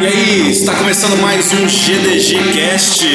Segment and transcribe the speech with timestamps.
[0.00, 3.06] E aí, está começando mais um GDG Cast.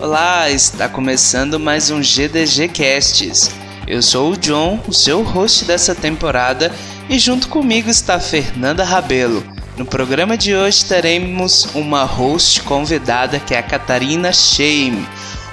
[0.00, 3.50] Olá, está começando mais um GDG Casts.
[3.86, 6.72] Eu sou o John, o seu host dessa temporada,
[7.08, 9.42] e junto comigo está Fernanda Rabelo.
[9.76, 15.04] No programa de hoje teremos uma host convidada que é a Catarina Shame.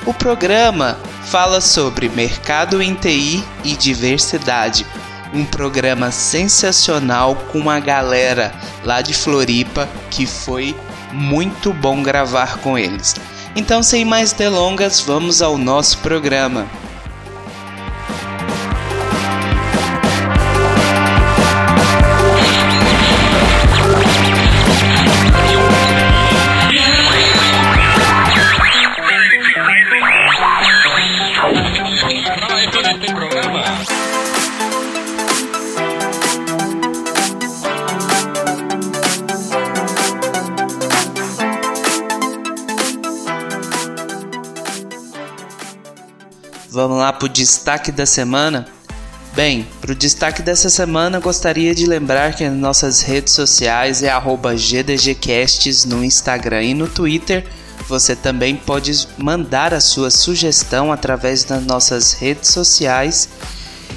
[0.04, 4.84] O programa fala sobre mercado em TI e diversidade.
[5.32, 8.52] Um programa sensacional com a galera
[8.84, 10.76] lá de Floripa que foi
[11.14, 13.16] muito bom gravar com eles.
[13.56, 16.68] Então, sem mais delongas, vamos ao nosso programa.
[46.82, 48.66] Vamos lá para o destaque da semana?
[49.36, 54.12] Bem, para o destaque dessa semana, gostaria de lembrar que nas nossas redes sociais é
[54.58, 57.46] GDGCasts no Instagram e no Twitter.
[57.88, 63.30] Você também pode mandar a sua sugestão através das nossas redes sociais.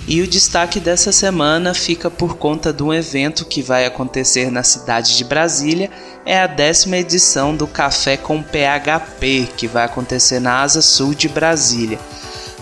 [0.07, 4.63] E o destaque dessa semana fica por conta de um evento que vai acontecer na
[4.63, 5.91] cidade de Brasília.
[6.27, 11.31] É a décima edição do Café com PHP, que vai acontecer na Asa Sul de
[11.31, 11.98] Brasília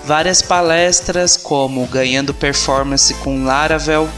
[0.04, 4.08] várias palestras como Ganhando Performance com Laravel,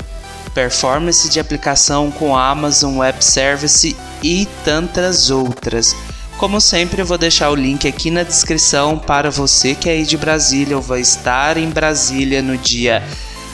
[0.54, 5.94] Performance de aplicação com Amazon Web Service e tantas outras.
[6.38, 10.16] Como sempre, eu vou deixar o link aqui na descrição para você que é de
[10.16, 13.02] Brasília ou vai estar em Brasília no dia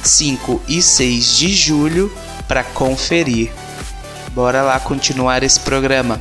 [0.03, 2.13] 5 e 6 de julho
[2.47, 3.51] para conferir.
[4.33, 6.21] Bora lá continuar esse programa.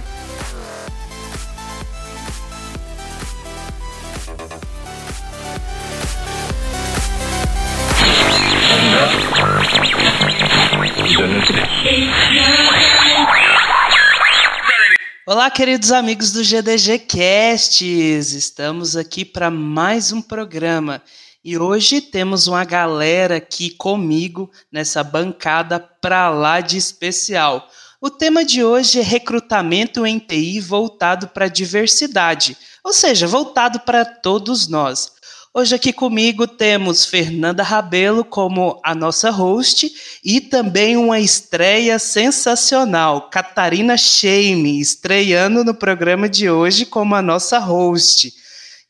[15.31, 18.33] Olá, queridos amigos do GDG Casts.
[18.33, 21.03] Estamos aqui para mais um programa
[21.45, 27.69] e hoje temos uma galera aqui comigo nessa bancada para lá de especial.
[28.01, 33.81] O tema de hoje é recrutamento em TI voltado para a diversidade, ou seja, voltado
[33.81, 35.11] para todos nós.
[35.51, 39.91] Hoje aqui comigo temos Fernanda Rabelo como a nossa host
[40.23, 47.57] e também uma estreia sensacional, Catarina Shame, estreando no programa de hoje como a nossa
[47.57, 48.31] host.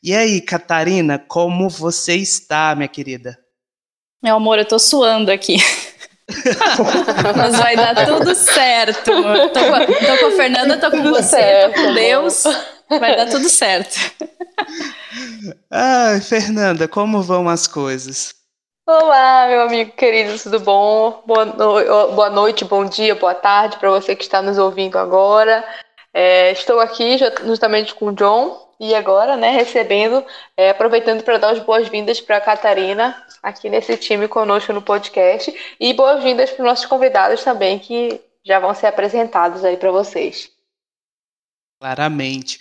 [0.02, 3.38] E aí, Catarina, como você está, minha querida?
[4.22, 5.56] Meu amor, eu tô suando aqui.
[7.36, 9.04] Mas vai dar tudo certo.
[9.04, 12.44] Tô com, tô com a Fernanda, tô com tudo você, certo, tô com Deus.
[12.98, 13.96] Vai dar tudo certo.
[15.70, 18.34] Ai, Fernanda, como vão as coisas?
[18.84, 21.22] Olá, meu amigo querido, tudo bom?
[21.24, 22.12] Boa, no...
[22.12, 25.64] boa noite, bom dia, boa tarde para você que está nos ouvindo agora.
[26.12, 30.24] É, estou aqui justamente com o John e agora, né, recebendo,
[30.56, 35.54] é, aproveitando para dar as boas-vindas para a Catarina aqui nesse time conosco no podcast
[35.78, 40.50] e boas-vindas para os nossos convidados também que já vão ser apresentados aí para vocês.
[41.80, 42.58] Claramente.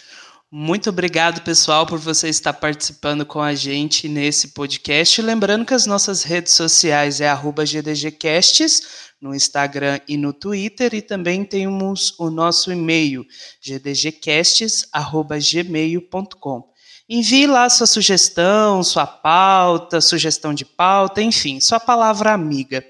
[0.52, 5.22] Muito obrigado, pessoal, por você estar participando com a gente nesse podcast.
[5.22, 11.46] Lembrando que as nossas redes sociais é GDGcasts no Instagram e no Twitter, e também
[11.46, 13.24] temos o nosso e-mail,
[13.64, 16.64] gdgcasts.gmail.com.
[17.08, 22.84] Envie lá sua sugestão, sua pauta, sugestão de pauta, enfim, sua palavra amiga.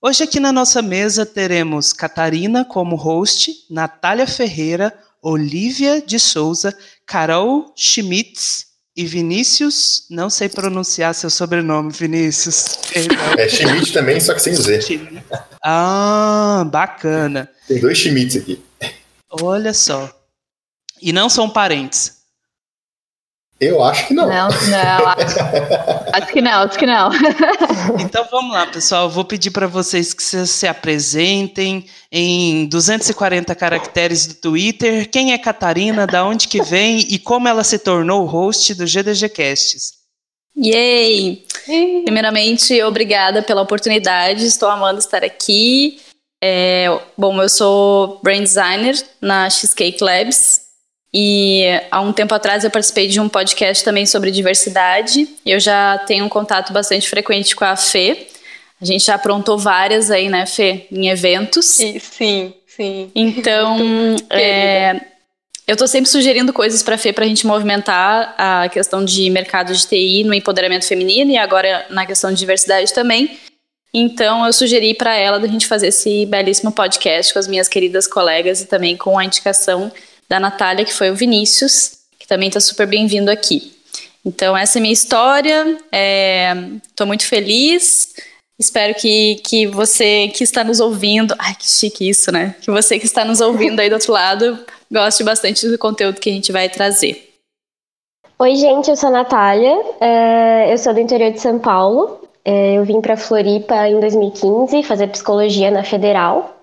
[0.00, 7.72] Hoje aqui na nossa mesa teremos Catarina como host, Natália Ferreira, Olivia de Souza, Carol
[7.76, 12.78] Schmitz e Vinícius, não sei pronunciar seu sobrenome, Vinícius.
[13.38, 14.80] É Schmitz também, só que sem Z.
[15.64, 17.48] Ah, bacana.
[17.68, 18.60] Tem dois Schmitz aqui.
[19.30, 20.12] Olha só.
[21.00, 22.21] E não são parentes.
[23.62, 24.26] Eu acho que não.
[24.28, 25.06] Não, não.
[25.06, 25.38] Acho,
[26.12, 27.10] acho que não, acho que não.
[28.00, 29.04] Então vamos lá, pessoal.
[29.04, 35.08] Eu vou pedir para vocês que vocês se apresentem em 240 caracteres do Twitter.
[35.08, 39.28] Quem é Catarina, da onde que vem e como ela se tornou host do GDG
[39.28, 39.92] Casts.
[40.56, 41.44] Yay!
[42.02, 44.44] Primeiramente, obrigada pela oportunidade.
[44.44, 46.00] Estou amando estar aqui.
[46.42, 50.61] É, bom, eu sou brand designer na Cheesecake Labs
[51.14, 55.28] E há um tempo atrás eu participei de um podcast também sobre diversidade.
[55.44, 58.28] Eu já tenho um contato bastante frequente com a Fê.
[58.80, 61.66] A gente já aprontou várias aí, né, Fê, em eventos.
[61.66, 63.10] Sim, sim.
[63.14, 65.00] Então, é,
[65.66, 69.28] eu estou sempre sugerindo coisas para a Fê para a gente movimentar a questão de
[69.28, 73.38] mercado de TI no empoderamento feminino e agora na questão de diversidade também.
[73.94, 78.06] Então, eu sugeri para ela da gente fazer esse belíssimo podcast com as minhas queridas
[78.06, 79.92] colegas e também com a indicação
[80.28, 83.72] da Natália, que foi o Vinícius, que também está super bem-vindo aqui.
[84.24, 85.66] Então, essa é minha história.
[85.70, 88.14] Estou é, muito feliz.
[88.58, 91.34] Espero que, que você que está nos ouvindo.
[91.38, 92.54] Ai, que chique isso, né?
[92.60, 94.58] Que você que está nos ouvindo aí do outro lado
[94.90, 97.30] goste bastante do conteúdo que a gente vai trazer.
[98.38, 99.74] Oi, gente, eu sou a Natália.
[100.00, 102.20] É, eu sou do interior de São Paulo.
[102.44, 106.56] É, eu vim para Floripa em 2015 fazer psicologia na Federal.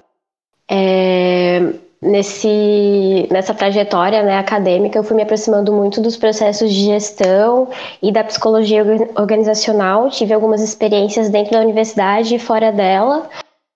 [2.01, 7.67] Nesse, nessa trajetória né, acadêmica, eu fui me aproximando muito dos processos de gestão
[8.01, 8.85] e da psicologia
[9.15, 10.09] organizacional.
[10.09, 13.29] Tive algumas experiências dentro da universidade e fora dela.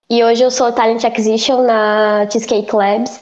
[0.10, 3.22] E hoje eu sou Talent Acquisition na Cheesecake Labs.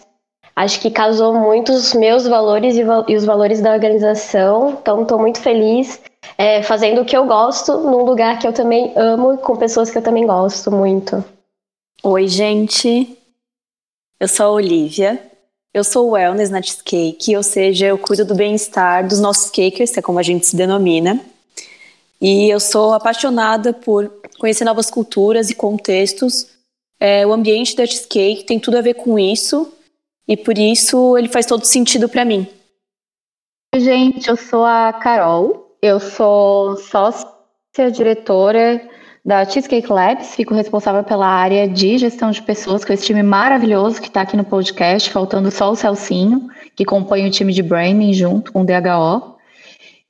[0.55, 4.77] Acho que casou muito os meus valores e, e os valores da organização.
[4.81, 5.99] Então, estou muito feliz
[6.37, 9.89] é, fazendo o que eu gosto num lugar que eu também amo e com pessoas
[9.89, 11.23] que eu também gosto muito.
[12.03, 13.17] Oi, gente.
[14.21, 15.19] Eu sou a Olivia.
[15.73, 19.97] Eu sou wellness na Cheesecake, ou seja, eu cuido do bem-estar dos nossos cakers, que
[19.97, 21.19] é como a gente se denomina.
[22.21, 26.49] E eu sou apaixonada por conhecer novas culturas e contextos.
[26.99, 29.73] É, o ambiente da Cheesecake tem tudo a ver com isso,
[30.27, 32.45] e por isso ele faz todo sentido para mim.
[33.75, 35.75] Gente, eu sou a Carol.
[35.81, 37.27] Eu sou sócia
[37.91, 38.87] diretora
[39.23, 44.01] da Cheesecake Labs, fico responsável pela área de gestão de pessoas, com esse time maravilhoso
[44.01, 48.13] que está aqui no podcast, faltando só o Celcinho, que compõe o time de Branding
[48.13, 49.35] junto com o DHO.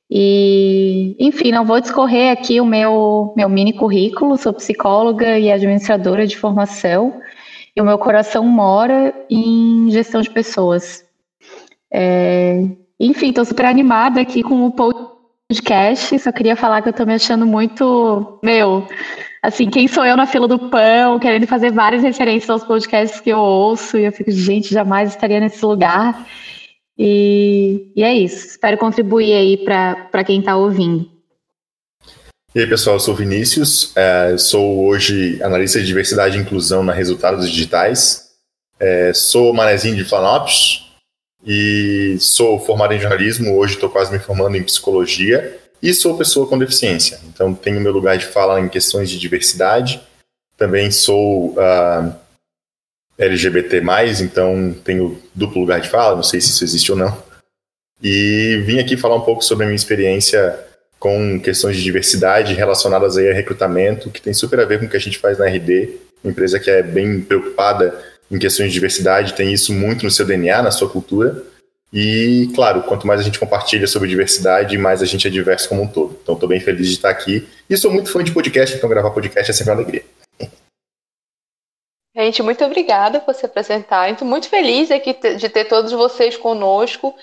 [0.10, 6.25] E, enfim, não vou discorrer aqui o meu, meu mini currículo, sou psicóloga e administradora
[6.25, 7.22] de formação,
[7.75, 11.06] e o meu coração mora em gestão de pessoas.
[11.94, 12.63] É,
[13.00, 15.21] enfim, estou super animada aqui com o podcast
[15.51, 16.18] podcast.
[16.19, 18.88] Só queria falar que eu tô me achando muito, meu,
[19.44, 23.30] assim, quem sou eu na fila do pão, querendo fazer várias referências aos podcasts que
[23.30, 26.25] eu ouço, e eu fico, gente, jamais estaria nesse lugar.
[26.98, 28.48] E, e é isso.
[28.48, 31.09] Espero contribuir aí para quem está ouvindo.
[32.53, 36.83] E aí, pessoal, eu sou o Vinícius, é, sou hoje analista de diversidade e inclusão
[36.83, 38.30] na Resultados Digitais.
[38.80, 40.91] É, sou manezinho de Flanops,
[41.46, 46.48] e sou formado em jornalismo, hoje estou quase me formando em psicologia e sou pessoa
[46.48, 47.20] com deficiência.
[47.28, 50.02] Então tenho meu lugar de fala em questões de diversidade.
[50.56, 52.16] Também sou uh, ah,
[53.18, 53.82] LGBT+,
[54.22, 57.24] então tenho duplo lugar de fala, não sei se isso existe ou não.
[58.02, 60.60] E vim aqui falar um pouco sobre a minha experiência
[61.00, 64.90] com questões de diversidade relacionadas aí a recrutamento, que tem super a ver com o
[64.90, 68.00] que a gente faz na RD, empresa que é bem preocupada
[68.31, 71.44] em questões de diversidade, tem isso muito no seu DNA, na sua cultura.
[71.94, 75.81] E, claro, quanto mais a gente compartilha sobre diversidade, mais a gente é diverso como
[75.81, 76.18] um todo.
[76.24, 77.45] Então, estou bem feliz de estar aqui.
[77.69, 80.06] E sou muito fã de podcast, então gravar podcast é sempre uma alegria.
[82.16, 84.10] Gente, muito obrigada por se apresentar.
[84.10, 87.13] Estou muito feliz aqui de ter todos vocês conosco.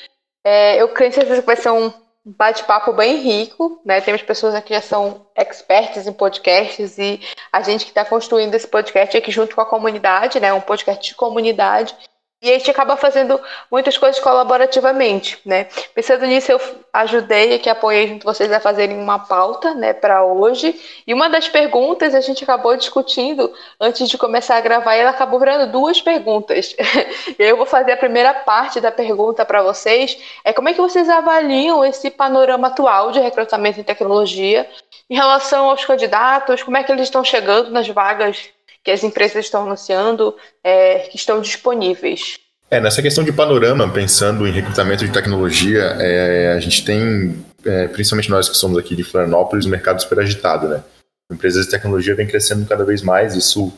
[0.45, 1.93] É, eu creio que vai ser um
[2.37, 4.01] bate-papo bem rico, né?
[4.01, 7.21] Temos pessoas aqui que já são experts em podcasts e
[7.51, 10.53] a gente que está construindo esse podcast aqui junto com a comunidade, né?
[10.53, 11.95] Um podcast de comunidade.
[12.41, 15.67] E a gente acaba fazendo muitas coisas colaborativamente, né?
[15.93, 16.61] Pensando nisso, eu
[16.93, 20.81] ajudei aqui, apoiei junto vocês a fazerem uma pauta, né, para hoje.
[21.05, 25.11] E uma das perguntas a gente acabou discutindo antes de começar a gravar e ela
[25.11, 26.77] acabou virando duas perguntas.
[27.37, 30.17] e eu vou fazer a primeira parte da pergunta para vocês.
[30.45, 34.71] É como é que vocês avaliam esse panorama atual de recrutamento em tecnologia
[35.11, 36.63] em relação aos candidatos?
[36.63, 38.49] Como é que eles estão chegando nas vagas
[38.89, 42.39] que as empresas estão anunciando é, que estão disponíveis.
[42.71, 47.87] É, nessa questão de panorama, pensando em recrutamento de tecnologia, é, a gente tem, é,
[47.89, 50.83] principalmente nós que somos aqui de Florianópolis, um mercado super agitado, né?
[51.31, 53.71] Empresas de tecnologia vêm crescendo cada vez mais, isso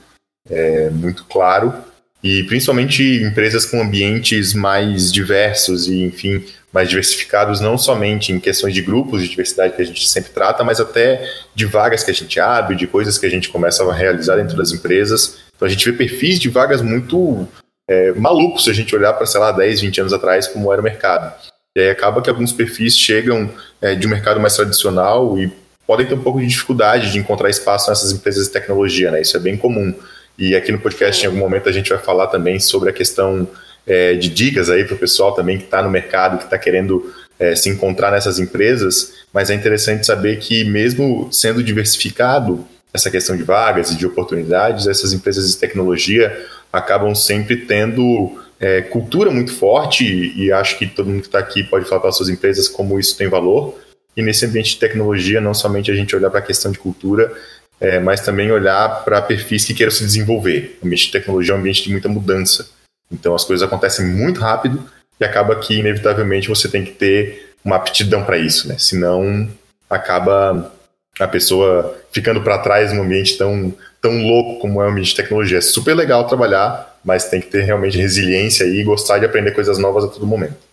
[0.48, 1.74] é muito claro,
[2.22, 8.74] e principalmente empresas com ambientes mais diversos e, enfim, mais diversificados, não somente em questões
[8.74, 12.14] de grupos de diversidade que a gente sempre trata, mas até de vagas que a
[12.14, 15.38] gente abre, de coisas que a gente começa a realizar dentro das empresas.
[15.56, 17.46] Então a gente vê perfis de vagas muito
[17.88, 20.80] é, malucos se a gente olhar para, sei lá, 10, 20 anos atrás, como era
[20.80, 21.34] o mercado.
[21.76, 23.50] E aí acaba que alguns perfis chegam
[23.80, 25.52] é, de um mercado mais tradicional e
[25.86, 29.20] podem ter um pouco de dificuldade de encontrar espaço nessas empresas de tecnologia, né?
[29.20, 29.92] Isso é bem comum.
[30.38, 33.46] E aqui no podcast, em algum momento, a gente vai falar também sobre a questão
[33.86, 37.12] é, de dicas aí para o pessoal também que está no mercado, que está querendo
[37.38, 43.36] é, se encontrar nessas empresas, mas é interessante saber que mesmo sendo diversificado essa questão
[43.36, 49.54] de vagas e de oportunidades, essas empresas de tecnologia acabam sempre tendo é, cultura muito
[49.54, 53.00] forte e, acho que todo mundo que está aqui pode falar para suas empresas como
[53.00, 53.78] isso tem valor.
[54.16, 57.32] E nesse ambiente de tecnologia, não somente a gente olhar para a questão de cultura,
[57.80, 60.78] é, mas também olhar para perfis que queiram se desenvolver.
[60.82, 62.68] O ambiente de tecnologia é um ambiente de muita mudança.
[63.10, 64.88] Então as coisas acontecem muito rápido
[65.18, 68.76] e acaba que, inevitavelmente, você tem que ter uma aptidão para isso, né?
[68.78, 69.48] Senão
[69.88, 70.72] acaba
[71.18, 75.16] a pessoa ficando para trás num ambiente tão, tão louco como é o ambiente de
[75.16, 75.58] tecnologia.
[75.58, 79.78] É super legal trabalhar, mas tem que ter realmente resiliência e gostar de aprender coisas
[79.78, 80.70] novas a todo momento.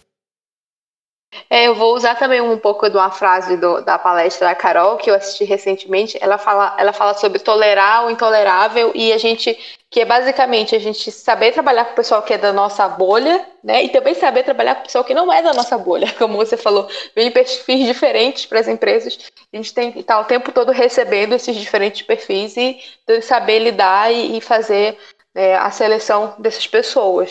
[1.49, 4.97] É, eu vou usar também um pouco de uma frase do, da palestra da Carol,
[4.97, 6.17] que eu assisti recentemente.
[6.21, 9.57] Ela fala, ela fala sobre tolerar o intolerável e a gente,
[9.89, 13.45] que é basicamente a gente saber trabalhar com o pessoal que é da nossa bolha,
[13.63, 13.85] né?
[13.85, 16.11] E também saber trabalhar com o pessoal que não é da nossa bolha.
[16.19, 19.17] Como você falou, vem perfis diferentes para as empresas.
[19.51, 22.79] A gente tem que estar o tempo todo recebendo esses diferentes perfis e
[23.21, 24.97] saber lidar e, e fazer
[25.33, 27.29] é, a seleção dessas pessoas.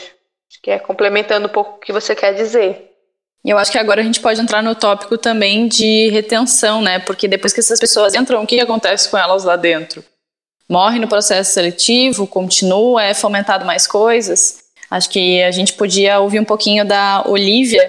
[0.50, 2.90] Acho que é complementando um pouco o que você quer dizer.
[3.44, 6.98] E eu acho que agora a gente pode entrar no tópico também de retenção, né?
[7.00, 10.02] Porque depois que essas pessoas entram, o que acontece com elas lá dentro?
[10.68, 14.64] Morre no processo seletivo, continua, é fomentado mais coisas?
[14.90, 17.82] Acho que a gente podia ouvir um pouquinho da Olivia,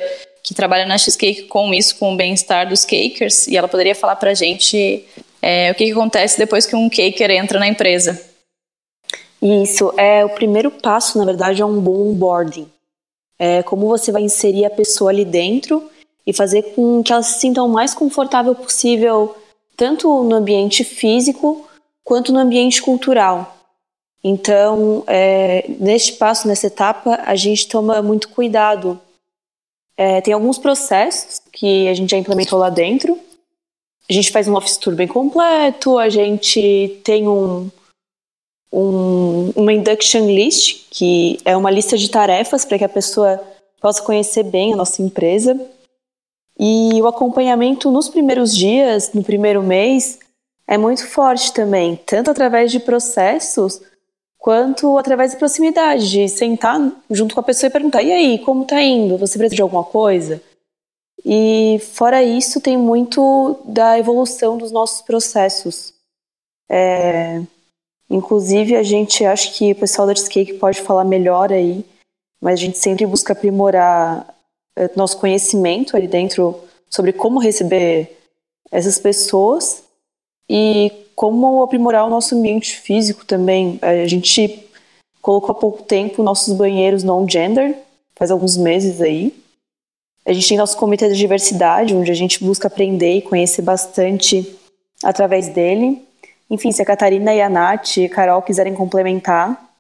[0.44, 4.16] que trabalha na X-Cake com isso, com o bem-estar dos cakers, e ela poderia falar
[4.16, 5.06] pra gente
[5.42, 8.22] é, o que, que acontece depois que um caker entra na empresa.
[9.42, 12.68] Isso, é o primeiro passo, na verdade, é um bom onboarding
[13.40, 15.90] é, como você vai inserir a pessoa ali dentro
[16.26, 19.36] e fazer com que ela se sinta o mais confortável possível,
[19.76, 21.68] tanto no ambiente físico
[22.08, 23.58] quanto no ambiente cultural.
[24.24, 28.98] Então, é, neste passo, nessa etapa, a gente toma muito cuidado.
[29.98, 33.20] É, tem alguns processos que a gente já implementou lá dentro.
[34.10, 37.70] A gente faz um office tour bem completo, a gente tem um,
[38.72, 43.44] um, uma induction list, que é uma lista de tarefas para que a pessoa
[43.82, 45.60] possa conhecer bem a nossa empresa.
[46.58, 50.20] E o acompanhamento nos primeiros dias, no primeiro mês,
[50.68, 53.82] é muito forte também, tanto através de processos
[54.38, 58.66] quanto através da proximidade, de sentar junto com a pessoa e perguntar: e aí, como
[58.66, 59.18] tá indo?
[59.18, 60.42] Você precisa de alguma coisa?
[61.26, 65.94] E fora isso, tem muito da evolução dos nossos processos.
[66.70, 67.42] É,
[68.10, 71.84] Inclusive, a gente acha que o pessoal da Cheesecake pode falar melhor aí,
[72.42, 74.34] mas a gente sempre busca aprimorar
[74.78, 76.58] eh, nosso conhecimento ali dentro
[76.90, 78.18] sobre como receber
[78.72, 79.84] essas pessoas
[80.50, 83.80] e como aprimorar o nosso ambiente físico também.
[83.82, 84.68] A gente
[85.22, 87.76] colocou há pouco tempo nossos banheiros non-gender,
[88.16, 89.34] faz alguns meses aí.
[90.26, 94.56] A gente tem nosso comitê de diversidade, onde a gente busca aprender e conhecer bastante
[95.04, 96.02] através dele.
[96.50, 99.72] Enfim, se a Catarina e a Nath e a Carol quiserem complementar.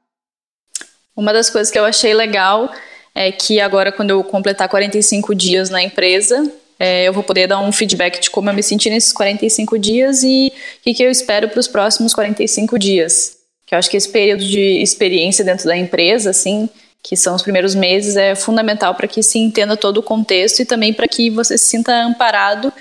[1.15, 2.69] Uma das coisas que eu achei legal
[3.13, 7.59] é que agora, quando eu completar 45 dias na empresa, é, eu vou poder dar
[7.59, 11.09] um feedback de como eu me senti nesses 45 dias e o que, que eu
[11.09, 13.37] espero para os próximos 45 dias.
[13.65, 16.69] Que eu acho que esse período de experiência dentro da empresa, assim,
[17.03, 20.65] que são os primeiros meses, é fundamental para que se entenda todo o contexto e
[20.65, 22.71] também para que você se sinta amparado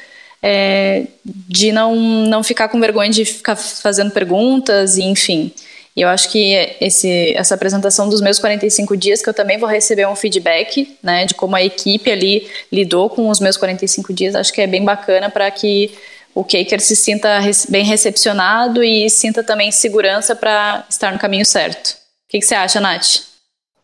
[0.42, 5.52] é, de não, não ficar com vergonha de ficar fazendo perguntas, e enfim.
[5.96, 9.68] E eu acho que esse, essa apresentação dos meus 45 dias, que eu também vou
[9.68, 14.34] receber um feedback, né, de como a equipe ali lidou com os meus 45 dias,
[14.34, 15.90] acho que é bem bacana para que
[16.34, 21.92] o Caker se sinta bem recepcionado e sinta também segurança para estar no caminho certo.
[21.92, 23.24] O que, que você acha, Nath?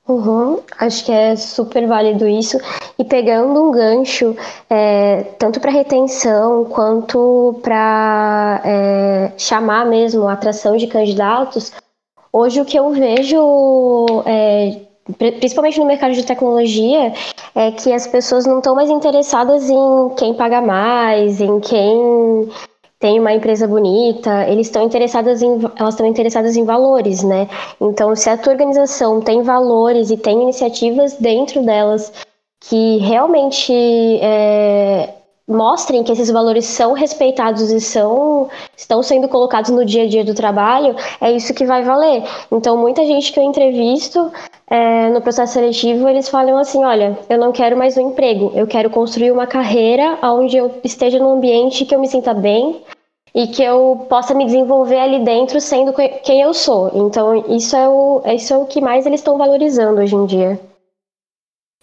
[0.07, 2.59] Uhum, acho que é super válido isso.
[2.99, 4.37] E pegando um gancho,
[4.69, 11.73] é, tanto para retenção quanto para é, chamar mesmo a atração de candidatos,
[12.33, 14.81] hoje o que eu vejo, é,
[15.39, 17.13] principalmente no mercado de tecnologia,
[17.55, 22.49] é que as pessoas não estão mais interessadas em quem paga mais, em quem
[22.99, 27.49] tem uma empresa bonita, eles estão interessadas em, elas estão interessadas em valores, né?
[27.81, 32.13] Então, se a tua organização tem valores e tem iniciativas dentro delas
[32.61, 33.73] que realmente
[34.23, 35.15] é,
[35.47, 40.25] mostrem que esses valores são respeitados e são estão sendo colocados no dia a dia
[40.25, 42.23] do trabalho, é isso que vai valer.
[42.51, 44.33] Então, muita gente que eu entrevisto
[44.69, 48.67] é, no processo seletivo, eles falam assim, olha, eu não quero mais um emprego, eu
[48.67, 52.83] quero construir uma carreira onde eu esteja num ambiente que eu me sinta bem,
[53.35, 56.91] e que eu possa me desenvolver ali dentro sendo quem eu sou.
[56.95, 60.61] Então, isso é o, isso é o que mais eles estão valorizando hoje em dia.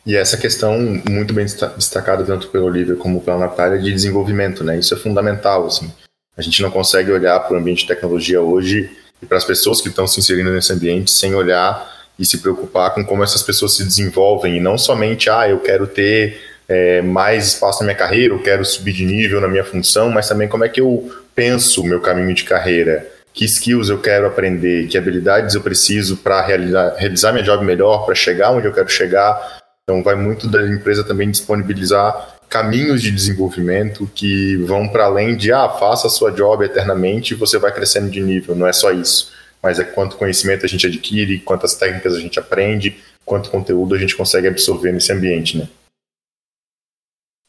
[0.06, 0.80] E essa questão,
[1.10, 4.80] muito bem destacada tanto pelo Olivia como pela Natália, de desenvolvimento, né?
[4.80, 5.92] Isso é fundamental, assim.
[6.38, 8.90] A gente não consegue olhar para o ambiente de tecnologia hoje
[9.22, 12.94] e para as pessoas que estão se inserindo nesse ambiente sem olhar e se preocupar
[12.94, 17.48] com como essas pessoas se desenvolvem e não somente, ah, eu quero ter é, mais
[17.48, 20.64] espaço na minha carreira, eu quero subir de nível na minha função, mas também como
[20.64, 24.98] é que eu penso o meu caminho de carreira, que skills eu quero aprender, que
[24.98, 29.59] habilidades eu preciso para realizar, realizar minha job melhor, para chegar onde eu quero chegar.
[29.90, 35.52] Então, vai muito da empresa também disponibilizar caminhos de desenvolvimento que vão para além de,
[35.52, 38.56] ah, faça a sua job eternamente e você vai crescendo de nível.
[38.56, 39.32] Não é só isso,
[39.64, 43.98] mas é quanto conhecimento a gente adquire, quantas técnicas a gente aprende, quanto conteúdo a
[43.98, 45.68] gente consegue absorver nesse ambiente, né?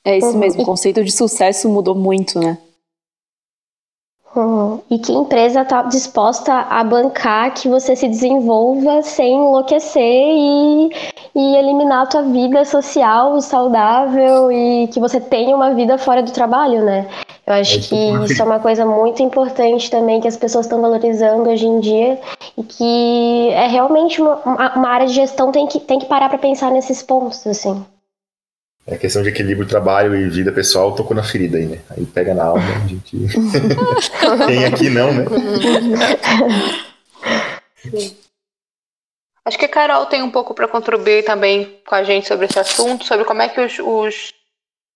[0.03, 2.57] É isso mesmo, o conceito de sucesso mudou muito, né?
[4.35, 4.70] Uhum.
[4.91, 10.91] E que empresa está disposta a bancar que você se desenvolva sem enlouquecer e,
[11.35, 16.33] e eliminar a tua vida social saudável e que você tenha uma vida fora do
[16.33, 17.07] trabalho, né?
[17.47, 20.81] Eu acho é que isso é uma coisa muito importante também que as pessoas estão
[20.81, 22.21] valorizando hoje em dia
[22.57, 24.37] e que é realmente uma,
[24.77, 27.85] uma área de gestão tem que, tem que parar para pensar nesses pontos, assim.
[28.87, 31.81] É questão de equilíbrio trabalho e vida pessoal tocou na ferida aí, né?
[31.91, 33.17] Aí pega na alma, a gente.
[34.47, 35.25] Quem aqui não, né?
[39.45, 42.59] Acho que a Carol tem um pouco para contribuir também com a gente sobre esse
[42.59, 44.33] assunto, sobre como é que os, os,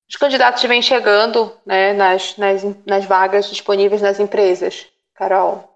[0.08, 4.86] os candidatos vêm chegando né, nas, nas, nas vagas disponíveis nas empresas.
[5.14, 5.73] Carol.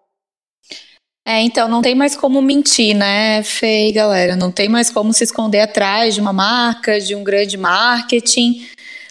[1.28, 4.34] É, então não tem mais como mentir, né, Fei, galera?
[4.34, 8.66] Não tem mais como se esconder atrás de uma marca, de um grande marketing.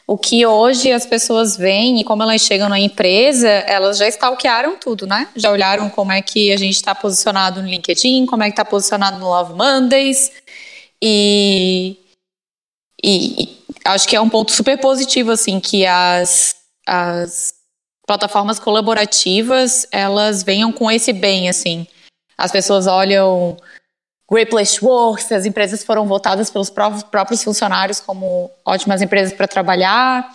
[0.07, 4.77] O que hoje as pessoas veem e como elas chegam na empresa, elas já stalkearam
[4.79, 5.27] tudo, né?
[5.35, 8.65] Já olharam como é que a gente está posicionado no LinkedIn, como é que está
[8.65, 10.31] posicionado no Love Mondays.
[10.99, 11.97] E,
[13.03, 16.55] e, acho que é um ponto super positivo, assim, que as,
[16.87, 17.53] as
[18.07, 21.85] plataformas colaborativas, elas venham com esse bem, assim
[22.37, 23.57] as pessoas olham
[24.29, 29.47] Great Place to Work, as empresas foram votadas pelos próprios funcionários como ótimas empresas para
[29.47, 30.29] trabalhar.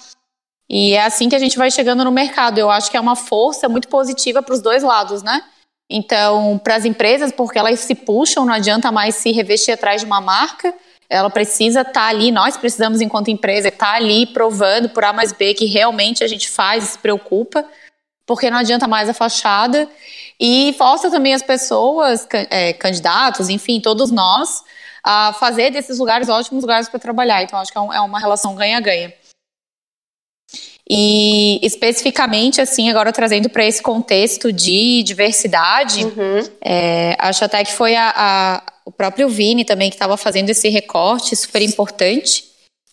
[0.69, 2.59] E é assim que a gente vai chegando no mercado.
[2.59, 5.43] Eu acho que é uma força muito positiva para os dois lados, né?
[5.91, 10.07] Então, para as empresas, porque elas se puxam, não adianta mais se revestir atrás de
[10.07, 10.75] uma marca.
[11.11, 15.13] Ela precisa estar tá ali, nós precisamos, enquanto empresa, estar tá ali provando por A
[15.13, 17.67] mais B que realmente a gente faz se preocupa,
[18.33, 19.87] porque não adianta mais a fachada.
[20.41, 24.65] E força também as pessoas, é, candidatos, enfim, todos nós,
[25.05, 27.43] a fazer desses lugares ótimos lugares para trabalhar.
[27.43, 29.13] Então, acho que é, é uma relação ganha-ganha.
[30.89, 36.41] E especificamente, assim, agora trazendo para esse contexto de diversidade, uhum.
[36.63, 40.71] é, acho até que foi a, a, o próprio Vini também que estava fazendo esse
[40.71, 42.45] recorte super importante.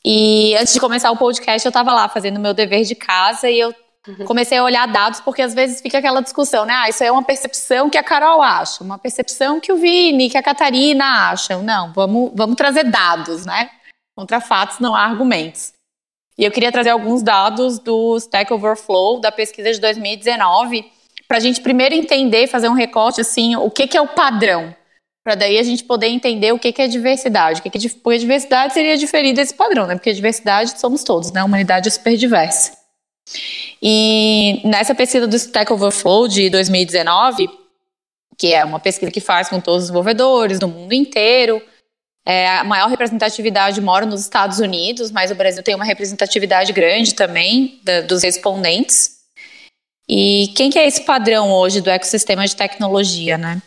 [0.03, 3.57] E antes de começar o podcast, eu estava lá fazendo meu dever de casa e
[3.57, 3.73] eu
[4.09, 4.25] Uhum.
[4.25, 6.73] Comecei a olhar dados, porque às vezes fica aquela discussão, né?
[6.73, 10.37] Ah, isso é uma percepção que a Carol acha, uma percepção que o Vini, que
[10.37, 11.61] a Catarina acham.
[11.61, 13.69] Não, vamos, vamos trazer dados, né?
[14.17, 15.73] Contra fatos não há argumentos.
[16.37, 20.89] E eu queria trazer alguns dados do Stack Overflow, da pesquisa de 2019,
[21.27, 24.73] para a gente primeiro entender, fazer um recorte, assim, o que, que é o padrão,
[25.23, 27.59] para daí a gente poder entender o que, que é diversidade.
[27.59, 29.93] O que, que é, porque a diversidade seria diferir desse padrão, né?
[29.93, 31.41] Porque a diversidade somos todos, né?
[31.41, 32.78] A humanidade é super diversa.
[33.81, 37.49] E nessa pesquisa do Stack Overflow de 2019,
[38.37, 41.61] que é uma pesquisa que faz com todos os desenvolvedores do mundo inteiro,
[42.25, 47.15] é, a maior representatividade mora nos Estados Unidos, mas o Brasil tem uma representatividade grande
[47.15, 49.17] também da, dos respondentes.
[50.07, 53.61] E quem que é esse padrão hoje do ecossistema de tecnologia, né?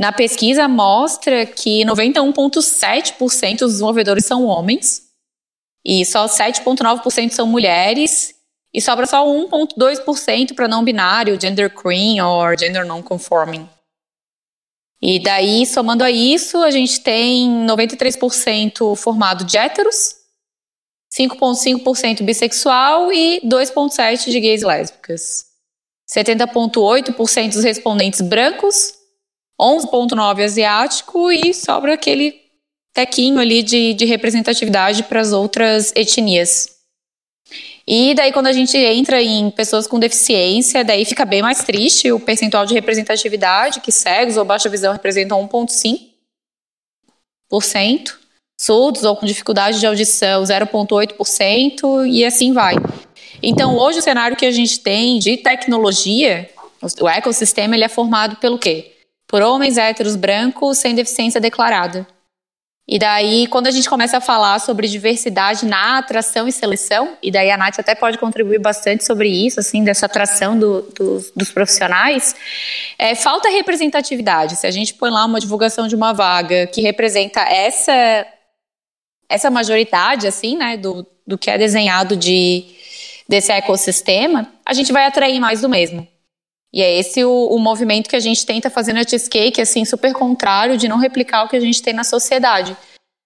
[0.00, 5.02] Na pesquisa mostra que 91,7% dos desenvolvedores são homens
[5.84, 8.34] e só 7,9% são mulheres
[8.72, 13.68] e sobra só 1,2% para não binário, gender queer ou gender non-conforming.
[15.00, 20.14] E daí, somando a isso, a gente tem 93% formado de héteros,
[21.12, 25.46] 5,5% bissexual e 2,7% de gays e lésbicas.
[26.08, 28.94] 70,8% dos respondentes brancos,
[29.60, 32.40] 11,9% asiático e sobra aquele
[32.94, 36.81] tequinho ali de, de representatividade para as outras etnias.
[37.86, 42.12] E daí, quando a gente entra em pessoas com deficiência, daí fica bem mais triste
[42.12, 48.14] o percentual de representatividade, que cegos ou baixa visão representam 1,5%,
[48.60, 52.76] surdos ou com dificuldade de audição 0,8%, e assim vai.
[53.42, 56.48] Então, hoje, o cenário que a gente tem de tecnologia,
[57.00, 58.92] o ecossistema, ele é formado pelo quê?
[59.26, 62.06] Por homens héteros brancos sem deficiência declarada.
[62.86, 67.30] E daí, quando a gente começa a falar sobre diversidade na atração e seleção, e
[67.30, 71.50] daí a Nath até pode contribuir bastante sobre isso, assim, dessa atração do, do, dos
[71.52, 72.34] profissionais,
[72.98, 74.56] é, falta representatividade.
[74.56, 78.26] Se a gente põe lá uma divulgação de uma vaga que representa essa,
[79.28, 82.66] essa majoridade, assim, né, do, do que é desenhado de,
[83.28, 86.06] desse ecossistema, a gente vai atrair mais do mesmo.
[86.72, 90.14] E é esse o, o, movimento que a gente tenta fazer na Cheesecake, assim, super
[90.14, 92.74] contrário de não replicar o que a gente tem na sociedade.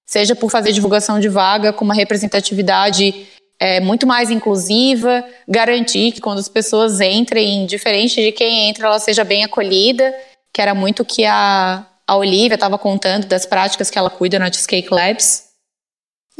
[0.04, 3.26] Seja por fazer divulgação de vaga com uma representatividade
[3.58, 8.98] é, muito mais inclusiva, garantir que quando as pessoas entrem, diferente de quem entra, ela
[8.98, 10.14] seja bem acolhida,
[10.52, 14.38] que era muito o que a, a Olivia estava contando das práticas que ela cuida
[14.38, 15.44] na Cheesecake Labs.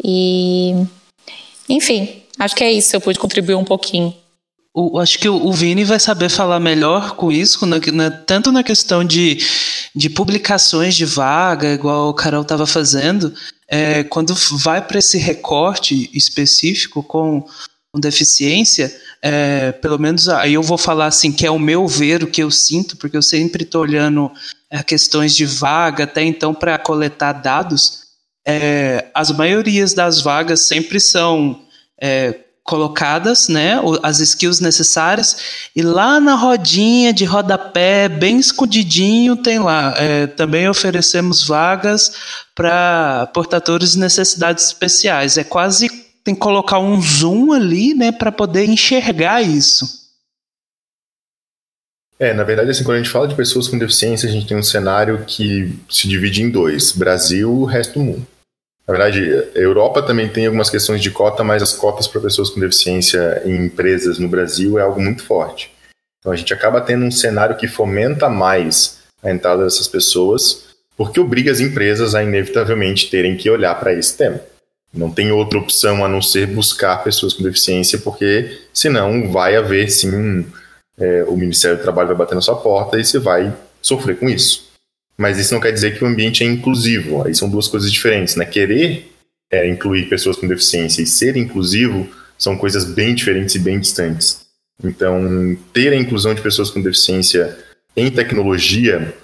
[0.03, 0.75] E,
[1.69, 4.15] enfim, acho que é isso, eu pude contribuir um pouquinho.
[4.79, 8.53] O, acho que o, o, Vini vai saber falar melhor com isso, na, na, tanto
[8.53, 9.39] na questão de,
[9.95, 13.33] de publicações de vaga, igual o Carol estava fazendo,
[13.67, 17.43] é, quando vai para esse recorte específico com,
[17.91, 22.23] com deficiência, é, pelo menos aí eu vou falar assim, que é o meu ver,
[22.23, 24.31] o que eu sinto, porque eu sempre estou olhando
[24.71, 28.03] é, questões de vaga até então para coletar dados.
[28.47, 31.63] É, as maiorias das vagas sempre são
[31.99, 39.59] é, colocadas, né, as skills necessárias, e lá na rodinha de rodapé, bem escondidinho, tem
[39.59, 39.95] lá.
[39.97, 42.13] É, também oferecemos vagas
[42.55, 45.39] para portadores de necessidades especiais.
[45.39, 45.89] É quase
[46.25, 50.07] tem que colocar um zoom ali, né, para poder enxergar isso.
[52.19, 54.57] É, na verdade, assim, quando a gente fala de pessoas com deficiência, a gente tem
[54.57, 58.27] um cenário que se divide em dois: Brasil e o resto do mundo.
[58.87, 62.51] Na verdade, a Europa também tem algumas questões de cota, mas as cotas para pessoas
[62.51, 65.73] com deficiência em empresas no Brasil é algo muito forte.
[66.21, 71.19] Então a gente acaba tendo um cenário que fomenta mais a entrada dessas pessoas, porque
[71.19, 74.41] obriga as empresas a inevitavelmente terem que olhar para esse tema.
[74.95, 79.91] Não tem outra opção a não ser buscar pessoas com deficiência, porque senão vai haver
[79.91, 80.47] sim
[80.99, 84.29] é, o Ministério do Trabalho vai bater na sua porta e você vai sofrer com
[84.29, 84.66] isso.
[85.17, 87.25] Mas isso não quer dizer que o ambiente é inclusivo.
[87.25, 88.45] Aí são duas coisas diferentes, né?
[88.45, 89.11] Querer
[89.51, 94.47] é, incluir pessoas com deficiência e ser inclusivo são coisas bem diferentes e bem distantes.
[94.83, 97.57] Então, ter a inclusão de pessoas com deficiência
[97.97, 99.15] em tecnologia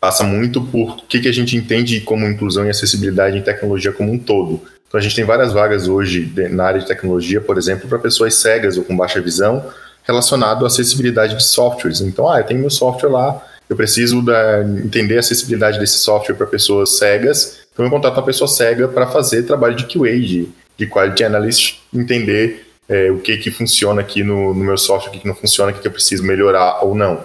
[0.00, 3.92] passa muito por o que, que a gente entende como inclusão e acessibilidade em tecnologia
[3.92, 4.62] como um todo.
[4.86, 8.36] Então, a gente tem várias vagas hoje na área de tecnologia, por exemplo, para pessoas
[8.36, 9.68] cegas ou com baixa visão,
[10.04, 12.00] relacionado à acessibilidade de softwares.
[12.00, 16.34] Então, ah, eu tenho meu software lá, eu preciso da, entender a acessibilidade desse software
[16.34, 20.48] para pessoas cegas, então eu contrato uma pessoa cega para fazer trabalho de QA, de,
[20.76, 25.12] de Quality Analyst, entender é, o que que funciona aqui no, no meu software, o
[25.12, 27.22] que, que não funciona, o que, que eu preciso melhorar ou não.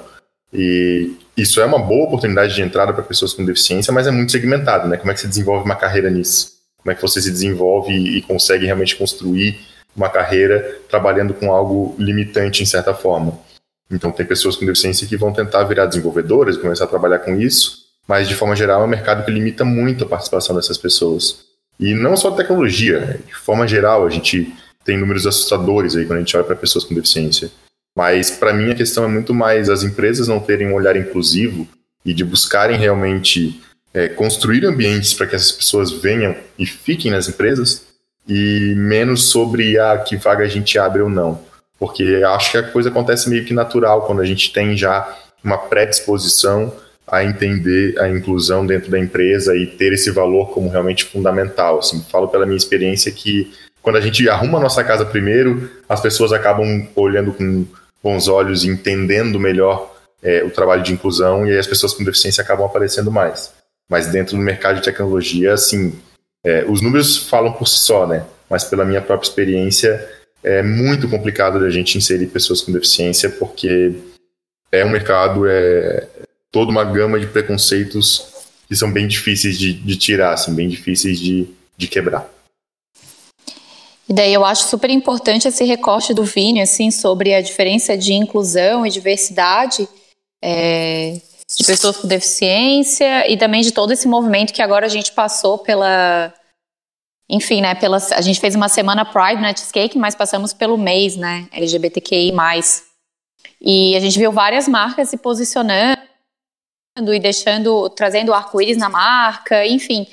[0.54, 4.32] E isso é uma boa oportunidade de entrada para pessoas com deficiência, mas é muito
[4.32, 4.98] segmentado, né?
[4.98, 6.52] Como é que você desenvolve uma carreira nisso?
[6.78, 9.58] Como é que você se desenvolve e consegue realmente construir
[9.96, 13.40] uma carreira trabalhando com algo limitante em certa forma?
[13.94, 17.84] Então, tem pessoas com deficiência que vão tentar virar desenvolvedoras, começar a trabalhar com isso,
[18.08, 21.46] mas de forma geral é um mercado que limita muito a participação dessas pessoas.
[21.80, 24.54] E não só tecnologia, de forma geral a gente
[24.84, 27.50] tem números assustadores aí quando a gente olha para pessoas com deficiência.
[27.96, 31.68] Mas para mim a questão é muito mais as empresas não terem um olhar inclusivo
[32.06, 33.62] e de buscarem realmente
[33.94, 37.84] é, construir ambientes para que essas pessoas venham e fiquem nas empresas
[38.28, 41.53] e menos sobre a ah, que vaga a gente abre ou não
[41.84, 45.58] porque acho que a coisa acontece meio que natural quando a gente tem já uma
[45.58, 46.74] predisposição
[47.06, 51.80] a entender a inclusão dentro da empresa e ter esse valor como realmente fundamental.
[51.80, 56.00] Assim, falo pela minha experiência que quando a gente arruma a nossa casa primeiro, as
[56.00, 57.66] pessoas acabam olhando com
[58.02, 59.94] bons olhos e entendendo melhor
[60.24, 63.52] é, o trabalho de inclusão e aí as pessoas com deficiência acabam aparecendo mais.
[63.90, 66.00] Mas dentro do mercado de tecnologia, assim,
[66.46, 68.26] é, os números falam por si só, né?
[68.50, 73.94] Mas pela minha própria experiência, é muito complicado da gente inserir pessoas com deficiência, porque
[74.72, 76.08] é um mercado, é
[76.52, 78.28] toda uma gama de preconceitos
[78.68, 82.30] que são bem difíceis de, de tirar, assim, bem difíceis de, de quebrar.
[84.08, 88.14] E daí eu acho super importante esse recorte do Vini, assim, sobre a diferença de
[88.14, 89.88] inclusão e diversidade
[90.44, 91.22] é,
[91.58, 95.58] de pessoas com deficiência e também de todo esse movimento que agora a gente passou
[95.58, 96.34] pela
[97.30, 101.16] enfim, né, pela, a gente fez uma semana Pride na Cheesecake, mas passamos pelo mês,
[101.16, 102.34] né, LGBTQI+.
[103.62, 105.98] E a gente viu várias marcas se posicionando
[107.14, 110.06] e deixando, trazendo arco-íris na marca, enfim.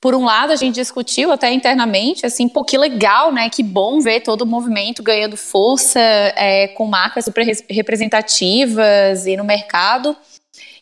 [0.00, 4.00] Por um lado, a gente discutiu até internamente, assim, pô, que legal, né, que bom
[4.00, 10.16] ver todo o movimento ganhando força é, com marcas super representativas e no mercado.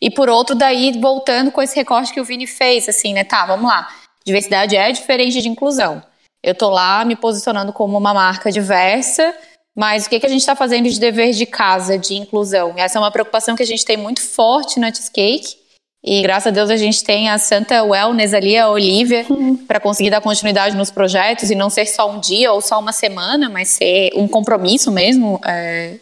[0.01, 3.47] E por outro, daí, voltando com esse recorte que o Vini fez, assim, né, tá,
[3.47, 3.89] vamos lá
[4.25, 6.03] Diversidade é diferente de inclusão.
[6.43, 9.35] Eu tô lá me posicionando como uma marca diversa,
[9.77, 12.75] mas o que, que a gente está fazendo de dever de casa, de inclusão?
[12.77, 15.63] Essa é uma preocupação que a gente tem muito forte na Cheesecake.
[16.05, 19.57] E graças a Deus a gente tem a Santa Wellness ali, a Olivia, uhum.
[19.57, 22.93] para conseguir dar continuidade nos projetos e não ser só um dia ou só uma
[22.93, 25.41] semana, mas ser um compromisso mesmo.
[25.47, 25.95] É...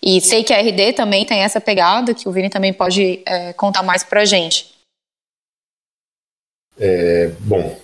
[0.00, 3.52] E sei que a RD também tem essa pegada, que o Vini também pode é,
[3.52, 4.69] contar mais para a gente.
[6.78, 7.78] É, bom,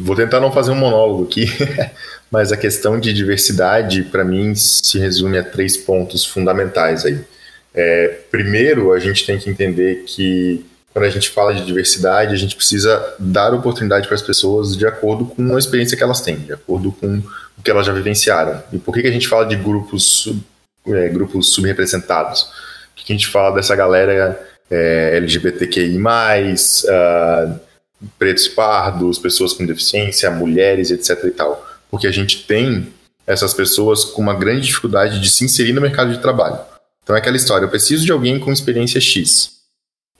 [0.00, 1.46] vou tentar não fazer um monólogo aqui,
[2.30, 7.18] mas a questão de diversidade, para mim, se resume a três pontos fundamentais aí.
[7.72, 12.36] É, primeiro, a gente tem que entender que quando a gente fala de diversidade, a
[12.36, 16.36] gente precisa dar oportunidade para as pessoas de acordo com a experiência que elas têm,
[16.36, 17.22] de acordo com
[17.56, 18.60] o que elas já vivenciaram.
[18.72, 20.32] E por que, que a gente fala de grupos,
[20.88, 22.50] é, grupos subrepresentados?
[22.96, 27.60] Por que a gente fala dessa galera é, LGBTQI+, uh,
[28.18, 31.66] pretos pardos, pessoas com deficiência, mulheres, etc e tal?
[31.90, 32.92] Porque a gente tem
[33.26, 36.58] essas pessoas com uma grande dificuldade de se inserir no mercado de trabalho.
[37.02, 39.60] Então é aquela história, eu preciso de alguém com experiência X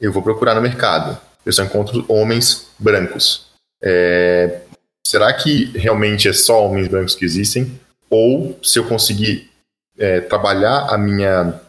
[0.01, 1.21] eu vou procurar no mercado.
[1.45, 3.47] Eu só encontro homens brancos.
[3.83, 4.63] É,
[5.07, 7.79] será que realmente é só homens brancos que existem?
[8.09, 9.51] Ou se eu conseguir
[9.99, 11.61] é, trabalhar a minha,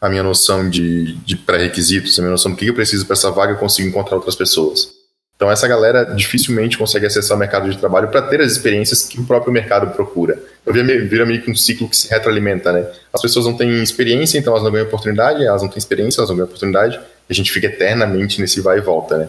[0.00, 3.30] a minha noção de, de pré-requisitos, a minha noção do que eu preciso para essa
[3.30, 4.99] vaga, eu consigo encontrar outras pessoas.
[5.40, 9.18] Então essa galera dificilmente consegue acessar o mercado de trabalho para ter as experiências que
[9.18, 10.38] o próprio mercado procura.
[10.66, 12.86] Eu vira, meio que um ciclo que se retroalimenta, né?
[13.10, 16.28] As pessoas não têm experiência, então elas não ganham oportunidade, elas não têm experiência, elas
[16.28, 19.28] não ganham oportunidade, a gente fica eternamente nesse vai e volta, né?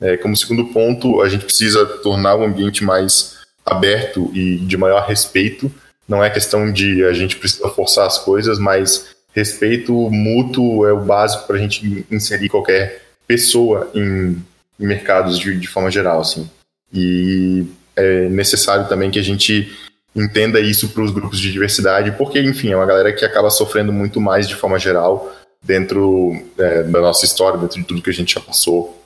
[0.00, 5.06] É, como segundo ponto, a gente precisa tornar o ambiente mais aberto e de maior
[5.06, 5.70] respeito.
[6.08, 11.00] Não é questão de a gente precisa forçar as coisas, mas respeito mútuo é o
[11.00, 14.42] básico para a gente inserir qualquer pessoa em
[14.78, 16.48] mercados de, de forma geral, assim.
[16.92, 19.72] E é necessário também que a gente
[20.14, 23.92] entenda isso para os grupos de diversidade, porque, enfim, é uma galera que acaba sofrendo
[23.92, 25.32] muito mais de forma geral
[25.62, 29.02] dentro é, da nossa história, dentro de tudo que a gente já passou,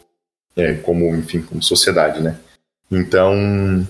[0.57, 2.37] é, como, enfim, como sociedade, né?
[2.91, 3.87] Então,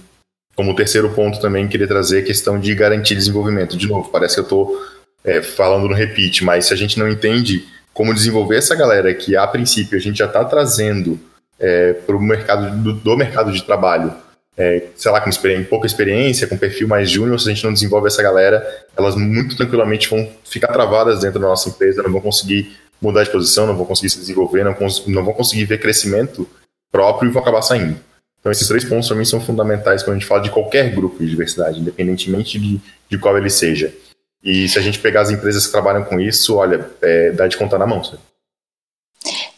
[0.54, 3.76] como terceiro ponto também, queria trazer a questão de garantir desenvolvimento.
[3.76, 4.86] De novo, parece que eu estou
[5.24, 9.36] é, falando no repeat, mas se a gente não entende como desenvolver essa galera que,
[9.36, 11.18] a princípio, a gente já está trazendo
[11.58, 14.14] é, para o mercado do, do mercado de trabalho
[14.58, 17.72] é, sei lá, com experiência, pouca experiência, com perfil mais júnior, se a gente não
[17.72, 18.66] desenvolve essa galera,
[18.96, 23.30] elas muito tranquilamente vão ficar travadas dentro da nossa empresa, não vão conseguir mudar de
[23.30, 24.74] posição, não vão conseguir se desenvolver, não,
[25.06, 26.48] não vão conseguir ver crescimento
[26.90, 28.00] próprio e vão acabar saindo.
[28.40, 31.18] Então, esses três pontos para mim são fundamentais quando a gente fala de qualquer grupo
[31.20, 33.94] de diversidade, independentemente de, de qual ele seja.
[34.42, 37.56] E se a gente pegar as empresas que trabalham com isso, olha, é, dá de
[37.56, 38.02] contar na mão.
[38.02, 38.18] Sabe?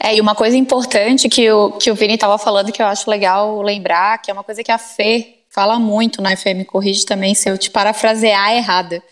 [0.02, 3.10] É, e uma coisa importante que o, que o Vini estava falando que eu acho
[3.10, 7.34] legal lembrar, que é uma coisa que a Fê fala muito na FM, corrige também
[7.34, 9.02] se eu te parafrasear errada.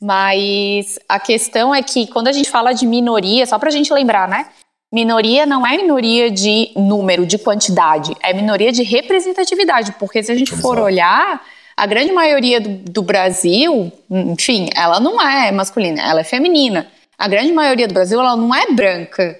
[0.00, 3.92] Mas a questão é que quando a gente fala de minoria, só para a gente
[3.92, 4.46] lembrar, né?
[4.92, 10.34] Minoria não é minoria de número, de quantidade, é minoria de representatividade, porque se a
[10.34, 11.42] gente for olhar,
[11.76, 16.86] a grande maioria do, do Brasil, enfim, ela não é masculina, ela é feminina.
[17.18, 19.38] A grande maioria do Brasil, ela não é branca.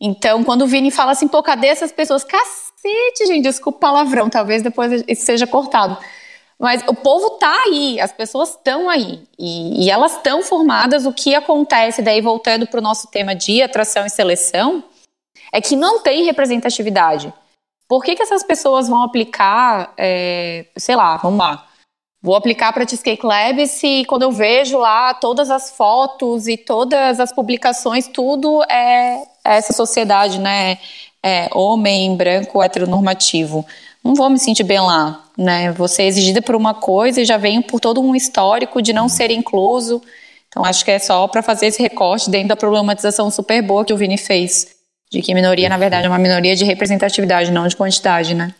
[0.00, 2.24] Então, quando o Vini fala assim, pô, cadê essas pessoas?
[2.24, 5.98] Cacete, gente, desculpa o palavrão, talvez depois isso seja cortado.
[6.58, 9.22] Mas o povo tá aí, as pessoas estão aí.
[9.38, 11.06] E, e elas estão formadas.
[11.06, 14.84] O que acontece, daí voltando para o nosso tema de atração e seleção,
[15.52, 17.32] é que não tem representatividade.
[17.88, 21.66] Por que, que essas pessoas vão aplicar, é, sei lá, vamos lá,
[22.22, 27.18] vou aplicar para Cheesecake Lab se quando eu vejo lá todas as fotos e todas
[27.18, 30.78] as publicações, tudo é essa sociedade, né?
[31.22, 33.66] É, homem, branco, heteronormativo.
[34.02, 35.70] Não vou me sentir bem lá, né?
[35.72, 39.08] Vou ser exigida por uma coisa e já venho por todo um histórico de não
[39.08, 40.02] ser incluso.
[40.48, 43.92] Então, acho que é só para fazer esse recorte dentro da problematização super boa que
[43.92, 44.68] o Vini fez,
[45.10, 48.52] de que minoria, na verdade, é uma minoria de representatividade, não de quantidade, né?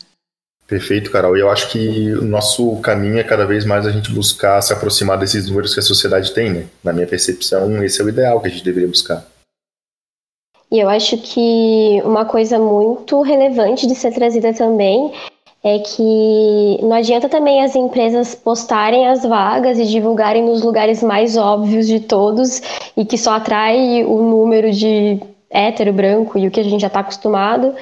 [0.68, 1.36] Perfeito, Carol.
[1.36, 4.72] E eu acho que o nosso caminho é cada vez mais a gente buscar se
[4.72, 6.66] aproximar desses números que a sociedade tem, né?
[6.84, 9.26] Na minha percepção, esse é o ideal que a gente deveria buscar.
[10.70, 15.12] E eu acho que uma coisa muito relevante de ser trazida também
[15.62, 21.36] é que não adianta também as empresas postarem as vagas e divulgarem nos lugares mais
[21.36, 22.62] óbvios de todos
[22.96, 26.86] e que só atrai o número de hétero, branco e o que a gente já
[26.86, 27.74] está acostumado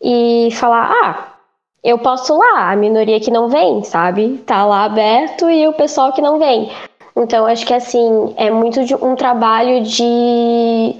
[0.00, 1.34] e falar, ah,
[1.82, 4.38] eu posso lá, a minoria que não vem, sabe?
[4.46, 6.70] Tá lá aberto e o pessoal que não vem.
[7.16, 10.94] Então, acho que assim, é muito um trabalho de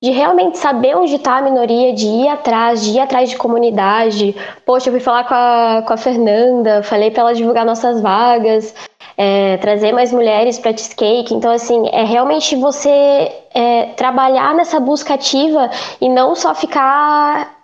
[0.00, 4.34] de realmente saber onde está a minoria, de ir atrás, de ir atrás de comunidade.
[4.64, 8.74] Poxa, eu fui falar com a, com a Fernanda, falei para ela divulgar nossas vagas,
[9.16, 11.34] é, trazer mais mulheres para Cheesecake.
[11.34, 15.68] Então, assim, é realmente você é, trabalhar nessa busca ativa
[16.00, 17.56] e não só ficar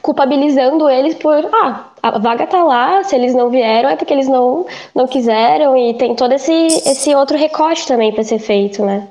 [0.00, 4.28] culpabilizando eles por, ah, a vaga tá lá, se eles não vieram é porque eles
[4.28, 9.08] não, não quiseram e tem todo esse, esse outro recorte também para ser feito, né?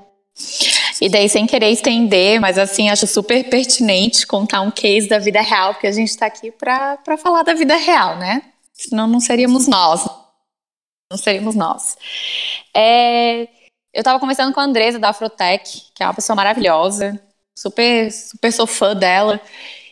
[1.01, 5.41] E daí, sem querer estender, mas assim, acho super pertinente contar um case da vida
[5.41, 8.41] real, porque a gente está aqui para falar da vida real, né?
[8.73, 10.05] Senão não seríamos nós.
[11.11, 11.97] Não seríamos nós.
[12.75, 13.43] É,
[13.93, 17.19] eu estava conversando com a Andresa da Afrotech, que é uma pessoa maravilhosa,
[17.57, 19.41] super, super sou fã dela.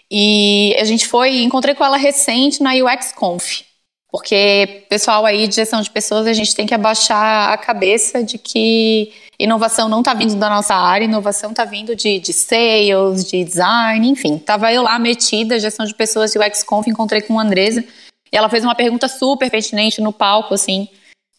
[0.09, 3.61] E a gente foi, encontrei com ela recente na UX Conf.
[4.09, 8.37] Porque pessoal aí de gestão de pessoas, a gente tem que abaixar a cabeça de
[8.37, 13.43] que inovação não está vindo da nossa área, inovação está vindo de, de sales, de
[13.43, 14.37] design, enfim.
[14.37, 17.83] Tava eu lá metida, gestão de pessoas e UX Conf, encontrei com a Andresa,
[18.31, 20.89] e ela fez uma pergunta super pertinente no palco, assim.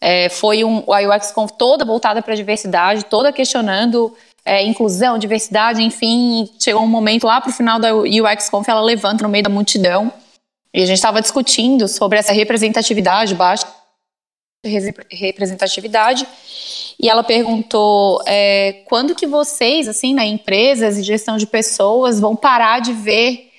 [0.01, 5.17] É, foi um, a UX Conf toda voltada para a diversidade, toda questionando é, inclusão,
[5.17, 6.49] diversidade, enfim.
[6.57, 9.49] Chegou um momento lá para o final da UX Conf, ela levanta no meio da
[9.49, 10.11] multidão
[10.73, 13.67] e a gente estava discutindo sobre essa representatividade, baixa
[14.65, 16.27] representatividade,
[17.01, 22.19] e ela perguntou é, quando que vocês, assim, na né, empresas e gestão de pessoas,
[22.19, 23.49] vão parar de ver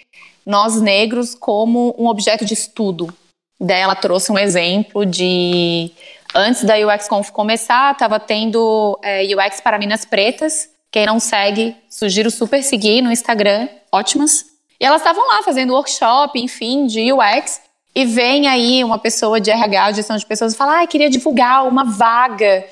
[0.44, 3.12] nós negros como um objeto de estudo.
[3.58, 5.90] Daí ela trouxe um exemplo de
[6.34, 10.68] antes da UX Conf começar, estava tendo é, UX para minas pretas.
[10.90, 14.44] Quem não segue, sugiro super seguir no Instagram, ótimas.
[14.78, 17.60] E elas estavam lá fazendo workshop, enfim, de UX.
[17.94, 21.66] E vem aí uma pessoa de RH, gestão de pessoas, e fala: ah, queria divulgar
[21.66, 22.64] uma vaga.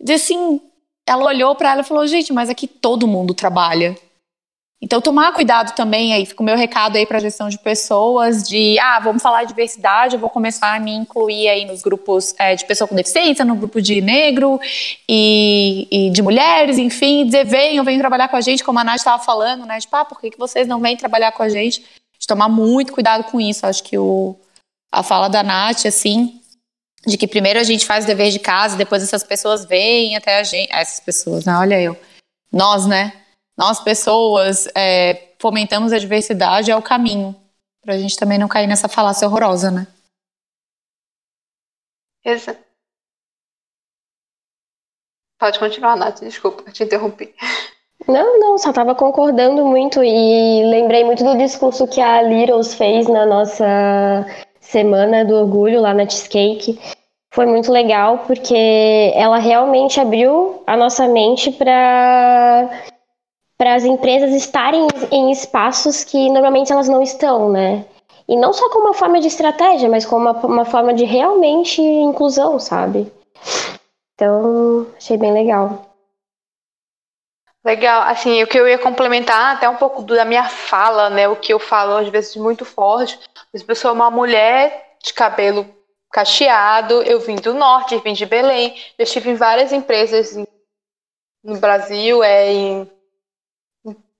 [0.00, 0.60] E assim,
[1.06, 3.96] ela olhou para ela e falou: gente, mas aqui todo mundo trabalha.
[4.80, 8.78] Então, tomar cuidado também aí, fica o meu recado aí para gestão de pessoas, de,
[8.78, 12.54] ah, vamos falar de diversidade, eu vou começar a me incluir aí nos grupos é,
[12.54, 14.60] de pessoa com deficiência, no grupo de negro
[15.08, 18.98] e, e, de mulheres, enfim, dizer, venham, venham trabalhar com a gente, como a Nath
[18.98, 21.84] estava falando, né, tipo, ah, por que, que vocês não vêm trabalhar com a gente?
[22.16, 24.36] De tomar muito cuidado com isso, acho que o,
[24.92, 26.40] a fala da Nath, assim,
[27.06, 30.38] de que primeiro a gente faz o dever de casa, depois essas pessoas vêm até
[30.38, 31.96] a gente, essas pessoas, né, olha eu,
[32.52, 33.12] nós, né,
[33.56, 37.34] nós pessoas é, fomentamos a diversidade é o caminho
[37.82, 39.86] para a gente também não cair nessa falácia horrorosa, né?
[42.24, 42.62] Exato.
[45.38, 47.34] Pode continuar, Nath, desculpa, te interrompi.
[48.06, 53.08] Não, não, só estava concordando muito e lembrei muito do discurso que a Littles fez
[53.08, 54.26] na nossa
[54.68, 56.78] semana do orgulho lá na Cheesecake.
[57.32, 62.68] Foi muito legal porque ela realmente abriu a nossa mente para
[63.56, 67.84] para as empresas estarem em espaços que normalmente elas não estão, né?
[68.28, 71.82] E não só como uma forma de estratégia, mas como uma, uma forma de realmente
[71.82, 73.10] inclusão, sabe?
[74.14, 75.86] Então, achei bem legal.
[77.64, 81.26] Legal, assim, o que eu ia complementar até um pouco da minha fala, né?
[81.28, 83.18] O que eu falo às vezes muito forte.
[83.52, 85.68] Eu sou uma mulher de cabelo
[86.10, 90.36] cacheado, eu vim do norte, vim de Belém, eu estive em várias empresas
[91.42, 92.90] no Brasil, é em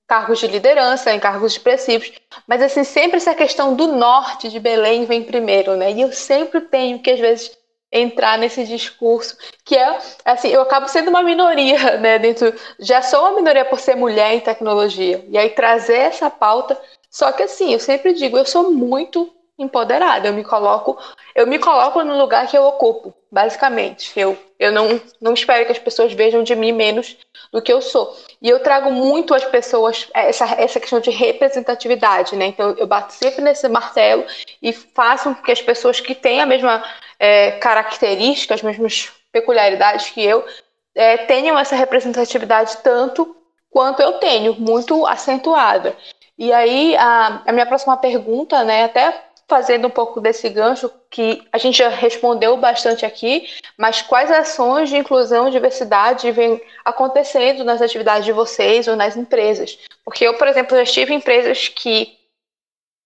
[0.06, 2.10] cargos de liderança, em cargos expressivos,
[2.46, 5.92] mas assim, sempre essa questão do norte de Belém vem primeiro, né?
[5.92, 7.58] E eu sempre tenho que, às vezes,
[7.92, 13.20] entrar nesse discurso, que é, assim, eu acabo sendo uma minoria, né, dentro, já sou
[13.20, 16.78] uma minoria por ser mulher em tecnologia, e aí trazer essa pauta,
[17.10, 20.28] só que assim, eu sempre digo, eu sou muito empoderada.
[20.28, 20.96] Eu me coloco,
[21.34, 24.12] eu me coloco no lugar que eu ocupo, basicamente.
[24.18, 27.16] Eu, eu não, não espero que as pessoas vejam de mim menos
[27.52, 28.16] do que eu sou.
[28.40, 32.46] E eu trago muito às pessoas essa, essa questão de representatividade, né?
[32.46, 34.24] Então eu bato sempre nesse martelo
[34.62, 36.82] e faço com que as pessoas que têm a mesma
[37.18, 40.46] é, característica, as mesmas peculiaridades que eu,
[40.94, 43.36] é, tenham essa representatividade tanto
[43.70, 45.96] quanto eu tenho, muito acentuada.
[46.38, 51.42] E aí, a, a minha próxima pergunta, né, até fazendo um pouco desse gancho que
[51.50, 57.64] a gente já respondeu bastante aqui, mas quais ações de inclusão e diversidade vêm acontecendo
[57.64, 59.78] nas atividades de vocês ou nas empresas?
[60.04, 62.16] Porque eu, por exemplo, já estive em empresas que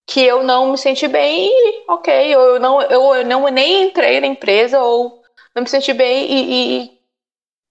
[0.05, 4.21] que eu não me senti bem e ok, ou eu não, eu não nem entrei
[4.21, 5.23] na empresa ou
[5.55, 7.01] não me senti bem e, e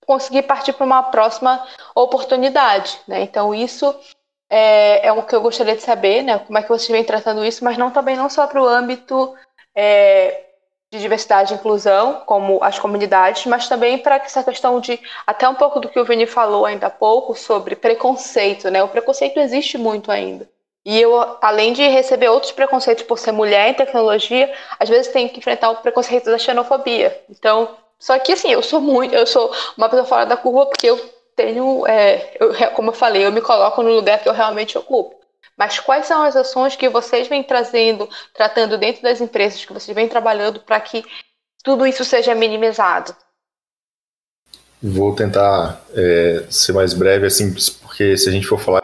[0.08, 3.22] consegui partir para uma próxima oportunidade, né?
[3.22, 3.94] Então isso
[4.52, 6.38] é, é o que eu gostaria de saber, né?
[6.40, 9.34] Como é que vocês vêm tratando isso, mas não também não só para o âmbito
[9.74, 10.44] é,
[10.92, 15.56] de diversidade e inclusão, como as comunidades, mas também para essa questão de, até um
[15.56, 18.84] pouco do que o Vini falou ainda há pouco, sobre preconceito, né?
[18.84, 20.50] O preconceito existe muito ainda.
[20.84, 25.30] E eu, além de receber outros preconceitos por ser mulher em tecnologia, às vezes tenho
[25.30, 27.24] que enfrentar o preconceito da xenofobia.
[27.30, 30.88] Então, só que assim, eu sou muito, eu sou uma pessoa fora da curva porque
[30.88, 31.00] eu
[31.36, 35.20] tenho, é, eu, como eu falei, eu me coloco no lugar que eu realmente ocupo.
[35.58, 39.94] Mas quais são as ações que vocês vêm trazendo, tratando dentro das empresas que vocês
[39.96, 41.04] vêm trabalhando para que
[41.64, 43.16] tudo isso seja minimizado?
[44.82, 48.82] Vou tentar é, ser mais breve, assim, porque se a gente for falar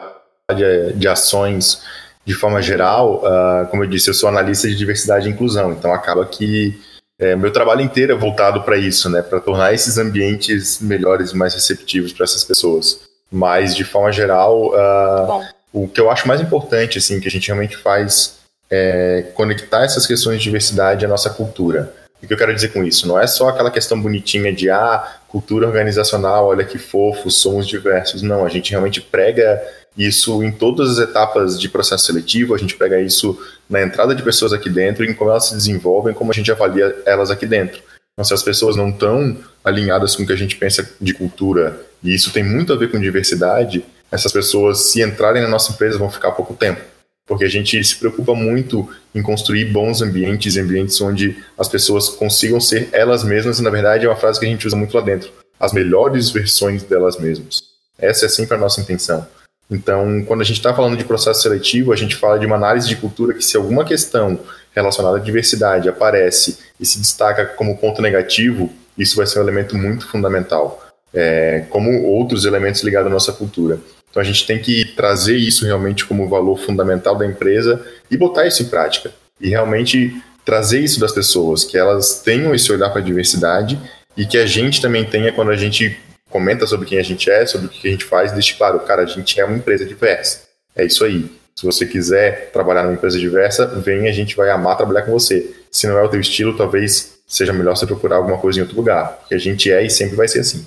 [0.54, 1.82] de, de ações
[2.24, 5.92] de forma geral, uh, como eu disse, eu sou analista de diversidade e inclusão, então
[5.94, 6.78] acaba que
[7.18, 11.36] é, meu trabalho inteiro é voltado para isso, né, para tornar esses ambientes melhores e
[11.36, 13.00] mais receptivos para essas pessoas.
[13.30, 17.48] Mas de forma geral, uh, o que eu acho mais importante, assim, que a gente
[17.48, 18.38] realmente faz
[18.70, 21.92] é conectar essas questões de diversidade à nossa cultura.
[22.22, 23.06] O que eu quero dizer com isso?
[23.06, 28.22] Não é só aquela questão bonitinha de ah, cultura organizacional, olha que fofo, somos diversos.
[28.22, 29.62] Não, a gente realmente prega
[29.98, 33.36] isso em todas as etapas de processo seletivo, a gente prega isso
[33.68, 37.02] na entrada de pessoas aqui dentro, em como elas se desenvolvem, como a gente avalia
[37.04, 37.82] elas aqui dentro.
[38.12, 41.80] Então, se as pessoas não estão alinhadas com o que a gente pensa de cultura,
[42.02, 45.98] e isso tem muito a ver com diversidade, essas pessoas, se entrarem na nossa empresa,
[45.98, 46.80] vão ficar pouco tempo.
[47.26, 52.60] Porque a gente se preocupa muito em construir bons ambientes, ambientes onde as pessoas consigam
[52.60, 55.02] ser elas mesmas, e na verdade é uma frase que a gente usa muito lá
[55.02, 55.30] dentro:
[55.60, 57.62] as melhores versões delas mesmas.
[57.98, 59.26] Essa é sempre a nossa intenção.
[59.70, 62.88] Então, quando a gente está falando de processo seletivo, a gente fala de uma análise
[62.88, 64.38] de cultura que, se alguma questão
[64.74, 69.76] relacionada à diversidade aparece e se destaca como ponto negativo, isso vai ser um elemento
[69.76, 73.78] muito fundamental, é, como outros elementos ligados à nossa cultura.
[74.10, 78.46] Então, a gente tem que trazer isso realmente como valor fundamental da empresa e botar
[78.46, 79.12] isso em prática.
[79.38, 83.78] E realmente trazer isso das pessoas, que elas tenham esse olhar para a diversidade
[84.16, 85.96] e que a gente também tenha quando a gente
[86.30, 89.02] comenta sobre quem a gente é, sobre o que a gente faz, deixe claro, cara,
[89.02, 90.42] a gente é uma empresa diversa.
[90.76, 91.30] É isso aí.
[91.56, 95.54] Se você quiser trabalhar numa empresa diversa, vem, a gente vai amar trabalhar com você.
[95.70, 98.76] Se não é o teu estilo, talvez seja melhor você procurar alguma coisa em outro
[98.76, 100.64] lugar, porque a gente é e sempre vai ser assim.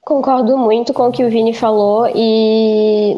[0.00, 3.14] Concordo muito com o que o Vini falou e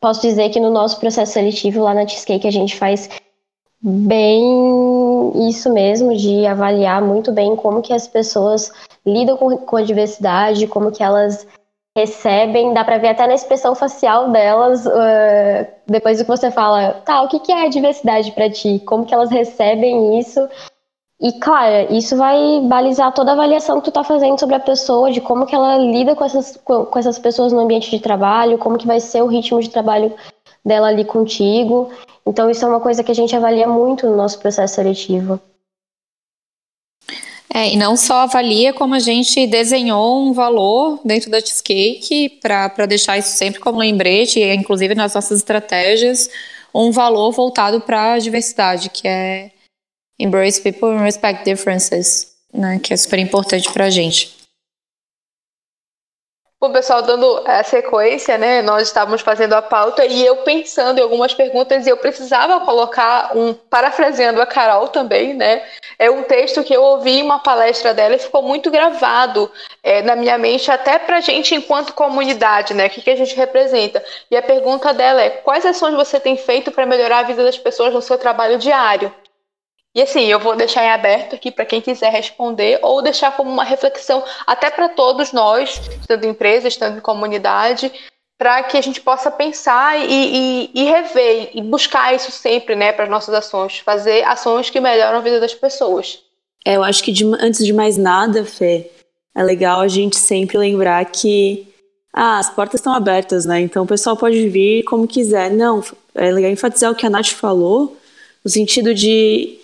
[0.00, 3.08] posso dizer que no nosso processo seletivo lá na Cheesecake a gente faz
[3.80, 8.72] bem isso mesmo, de avaliar muito bem como que as pessoas
[9.06, 11.46] lidam com, com a diversidade, como que elas
[11.96, 17.00] recebem, dá para ver até na expressão facial delas, uh, depois do que você fala,
[17.04, 18.82] tá, o que, que é diversidade para ti?
[18.84, 20.46] Como que elas recebem isso?
[21.18, 25.10] E, claro, isso vai balizar toda a avaliação que tu tá fazendo sobre a pessoa,
[25.10, 28.76] de como que ela lida com essas, com essas pessoas no ambiente de trabalho, como
[28.76, 30.14] que vai ser o ritmo de trabalho
[30.62, 31.88] dela ali contigo.
[32.26, 35.40] Então, isso é uma coisa que a gente avalia muito no nosso processo seletivo.
[37.52, 42.86] É, e não só avalia, como a gente desenhou um valor dentro da Cheesecake para
[42.86, 46.28] deixar isso sempre como lembrete, inclusive nas nossas estratégias,
[46.74, 49.50] um valor voltado para a diversidade, que é
[50.18, 54.35] Embrace People and Respect Differences, né, que é super importante para a gente.
[56.58, 58.62] Bom, pessoal, dando a sequência, né?
[58.62, 63.36] Nós estávamos fazendo a pauta e eu pensando em algumas perguntas e eu precisava colocar
[63.36, 65.62] um, parafraseando a Carol também, né?
[65.98, 69.52] É um texto que eu ouvi em uma palestra dela e ficou muito gravado
[69.82, 72.86] é, na minha mente, até para a gente enquanto comunidade, né?
[72.86, 74.02] O que, que a gente representa.
[74.30, 77.58] E a pergunta dela é: quais ações você tem feito para melhorar a vida das
[77.58, 79.12] pessoas no seu trabalho diário?
[79.96, 83.50] E assim, eu vou deixar em aberto aqui para quem quiser responder ou deixar como
[83.50, 87.90] uma reflexão até para todos nós, estando em empresa, estando em comunidade,
[88.36, 92.92] para que a gente possa pensar e, e, e, rever e buscar isso sempre, né,
[92.92, 96.18] para as nossas ações, fazer ações que melhoram a vida das pessoas.
[96.62, 98.90] É, eu acho que de, antes de mais nada, Fê,
[99.34, 101.66] é legal a gente sempre lembrar que
[102.12, 103.60] ah, as portas estão abertas, né?
[103.60, 105.50] Então o pessoal pode vir como quiser.
[105.50, 105.82] Não,
[106.14, 107.96] é legal enfatizar o que a Nath falou,
[108.44, 109.58] no sentido de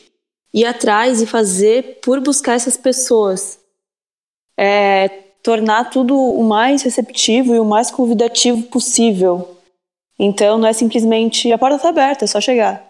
[0.53, 3.59] ir atrás e fazer por buscar essas pessoas.
[4.59, 5.09] É,
[5.43, 9.57] tornar tudo o mais receptivo e o mais convidativo possível.
[10.19, 12.85] Então não é simplesmente a porta está aberta, é só chegar.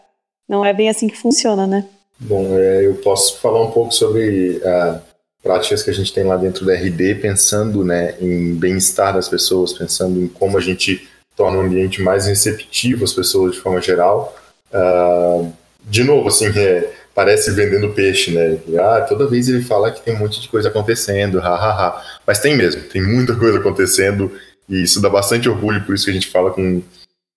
[0.48, 1.86] Não é bem assim que funciona, né?
[2.18, 5.00] Bom, é, eu posso falar um pouco sobre uh,
[5.42, 9.72] práticas que a gente tem lá dentro da RD, pensando né, em bem-estar das pessoas,
[9.72, 14.36] pensando em como a gente torna o ambiente mais receptivo às pessoas de forma geral.
[14.72, 15.50] Uh,
[15.84, 18.58] de novo, assim, é, parece vendendo peixe, né?
[18.80, 22.02] Ah, toda vez ele fala que tem um monte de coisa acontecendo, hahaha.
[22.26, 24.32] Mas tem mesmo, tem muita coisa acontecendo
[24.68, 26.82] e isso dá bastante orgulho, por isso que a gente fala com,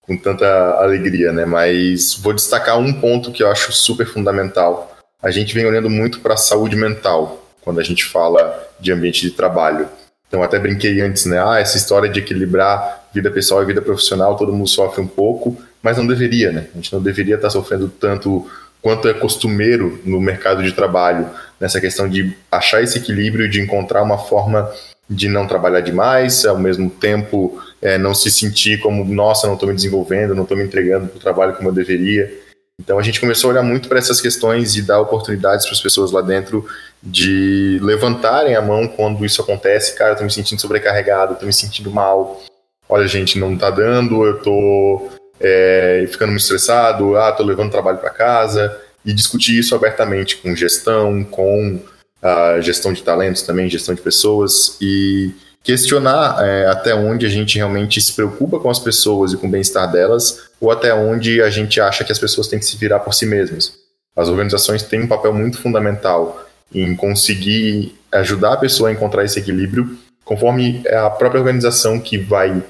[0.01, 0.45] com tanta
[0.79, 1.45] alegria, né?
[1.45, 4.95] Mas vou destacar um ponto que eu acho super fundamental
[5.25, 9.21] a gente vem olhando muito para a saúde mental quando a gente fala de ambiente
[9.21, 9.89] de trabalho.
[10.27, 11.43] Então, até brinquei antes, né?
[11.43, 15.57] Ah, essa história de equilibrar vida pessoal e vida profissional, todo mundo sofre um pouco,
[15.81, 16.67] mas não deveria, né?
[16.71, 18.47] A gente não deveria estar sofrendo tanto
[18.85, 21.27] quanto é costumeiro no mercado de trabalho,
[21.59, 24.71] nessa questão de achar esse equilíbrio, de encontrar uma forma
[25.09, 29.67] de não trabalhar demais, ao mesmo tempo é, não se sentir como, nossa, não estou
[29.67, 32.31] me desenvolvendo, não estou me entregando para o trabalho como eu deveria.
[32.79, 35.81] Então a gente começou a olhar muito para essas questões e dar oportunidades para as
[35.81, 36.63] pessoas lá dentro
[37.01, 39.97] de levantarem a mão quando isso acontece.
[39.97, 42.39] Cara, estou me sentindo sobrecarregado, estou me sentindo mal.
[42.87, 47.97] Olha, gente, não está dando, eu estou é, ficando muito estressado, ah, estou levando trabalho
[47.97, 48.79] para casa.
[49.05, 51.79] E discutir isso abertamente com gestão, com
[52.21, 55.31] a gestão de talentos também, gestão de pessoas e
[55.63, 59.49] questionar é, até onde a gente realmente se preocupa com as pessoas e com o
[59.49, 62.99] bem-estar delas, ou até onde a gente acha que as pessoas têm que se virar
[62.99, 63.73] por si mesmas.
[64.15, 69.39] As organizações têm um papel muito fundamental em conseguir ajudar a pessoa a encontrar esse
[69.39, 72.63] equilíbrio, conforme a própria organização que vai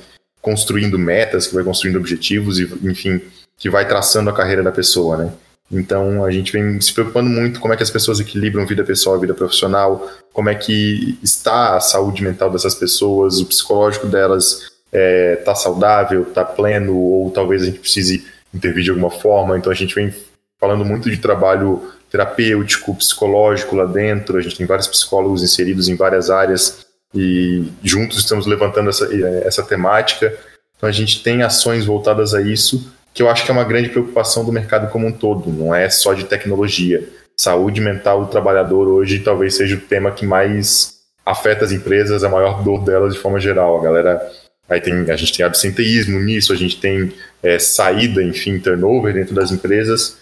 [0.46, 3.20] construindo metas, que vai construindo objetivos e, enfim,
[3.58, 5.32] que vai traçando a carreira da pessoa, né?
[5.72, 9.18] Então a gente vem se preocupando muito como é que as pessoas equilibram vida pessoal
[9.18, 14.62] e vida profissional, como é que está a saúde mental dessas pessoas, o psicológico delas
[14.62, 18.24] está é, tá saudável, está pleno, ou talvez a gente precise
[18.54, 19.58] intervir de alguma forma.
[19.58, 20.14] Então a gente vem
[20.60, 24.38] falando muito de trabalho terapêutico, psicológico lá dentro.
[24.38, 26.85] A gente tem vários psicólogos inseridos em várias áreas
[27.16, 29.10] e juntos estamos levantando essa,
[29.46, 30.38] essa temática.
[30.78, 33.88] Então a gente tem ações voltadas a isso que eu acho que é uma grande
[33.88, 37.08] preocupação do mercado como um todo, não é só de tecnologia.
[37.38, 40.96] Saúde mental do trabalhador hoje talvez seja o tema que mais
[41.26, 43.80] afeta as empresas, a maior dor delas de forma geral.
[43.80, 44.32] A galera
[44.70, 49.34] aí tem, a gente tem absenteísmo nisso, a gente tem é, saída, enfim, turnover dentro
[49.34, 50.18] das empresas,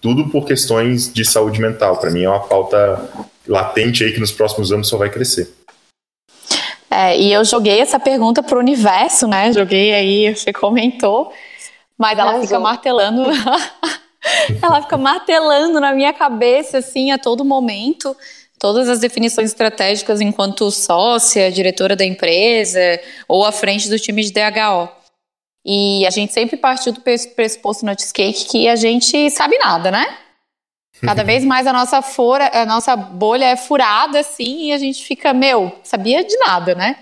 [0.00, 1.98] tudo por questões de saúde mental.
[1.98, 2.98] Para mim é uma pauta
[3.46, 5.57] latente aí que nos próximos anos só vai crescer.
[6.90, 9.52] É, e eu joguei essa pergunta para o universo, né?
[9.52, 11.32] Joguei aí, você comentou.
[11.96, 13.24] Mas ela fica martelando.
[14.62, 18.16] ela fica martelando na minha cabeça, assim, a todo momento.
[18.58, 24.32] Todas as definições estratégicas enquanto sócia, diretora da empresa ou à frente do time de
[24.32, 24.88] DHO.
[25.64, 30.06] E a gente sempre partiu do pressuposto no Cheesecake que a gente sabe nada, né?
[31.00, 35.04] Cada vez mais a nossa fora, a nossa bolha é furada assim e a gente
[35.04, 36.96] fica, meu, sabia de nada, né?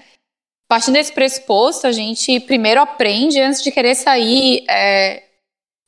[0.68, 5.22] Partindo desse pressuposto, a gente primeiro aprende antes de querer sair, é,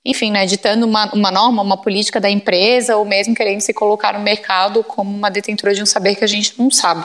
[0.07, 4.15] enfim, né, editando uma, uma norma, uma política da empresa, ou mesmo querendo se colocar
[4.15, 7.05] no mercado como uma detentora de um saber que a gente não sabe.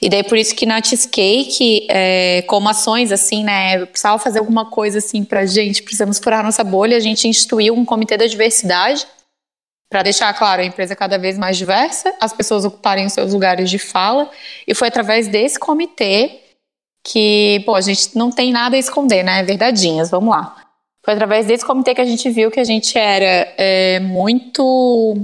[0.00, 4.66] E daí por isso que na Cheesecake, é, como ações assim, né, precisava fazer alguma
[4.66, 9.06] coisa assim pra gente, precisamos furar nossa bolha, a gente instituiu um comitê da diversidade,
[9.92, 13.68] para deixar claro a empresa cada vez mais diversa, as pessoas ocuparem os seus lugares
[13.70, 14.30] de fala,
[14.66, 16.40] e foi através desse comitê
[17.04, 19.42] que, pô, a gente não tem nada a esconder, né?
[19.42, 20.56] Verdadinhas, vamos lá.
[21.04, 25.14] Foi através desse comitê que a gente viu que a gente era é, muito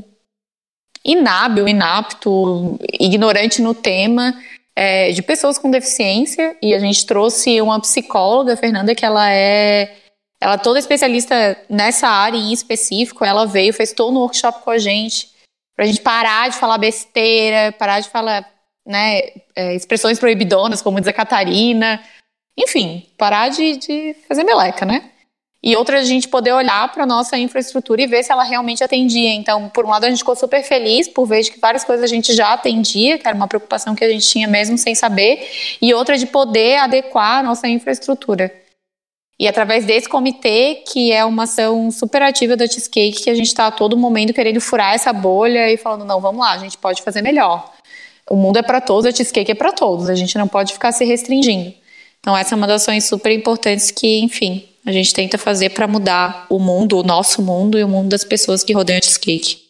[1.05, 4.35] inábil, inapto, ignorante no tema
[4.77, 9.97] é, de pessoas com deficiência e a gente trouxe uma psicóloga, Fernanda, que ela é
[10.41, 14.71] ela é toda especialista nessa área em específico, ela veio, fez todo um workshop com
[14.71, 15.31] a gente,
[15.77, 18.49] pra gente parar de falar besteira, parar de falar
[18.87, 19.21] né,
[19.55, 22.03] é, expressões proibidonas, como dizer Catarina.
[22.57, 25.11] Enfim, parar de, de fazer meleca, né?
[25.63, 29.31] E outra, a gente poder olhar para nossa infraestrutura e ver se ela realmente atendia.
[29.31, 32.07] Então, por um lado, a gente ficou super feliz por ver que várias coisas a
[32.07, 35.51] gente já atendia, que era uma preocupação que a gente tinha mesmo sem saber,
[35.83, 38.53] e outra de poder adequar a nossa infraestrutura.
[39.41, 43.47] E através desse comitê, que é uma ação super ativa da Cheesecake, que a gente
[43.47, 46.77] está a todo momento querendo furar essa bolha e falando, não, vamos lá, a gente
[46.77, 47.73] pode fazer melhor
[48.31, 50.09] o mundo é para todos, a cheesecake é para todos.
[50.09, 51.73] A gente não pode ficar se restringindo.
[52.21, 55.87] Então essa é uma das ações super importantes que, enfim, a gente tenta fazer para
[55.87, 59.69] mudar o mundo, o nosso mundo e o mundo das pessoas que rodeiam a cheesecake.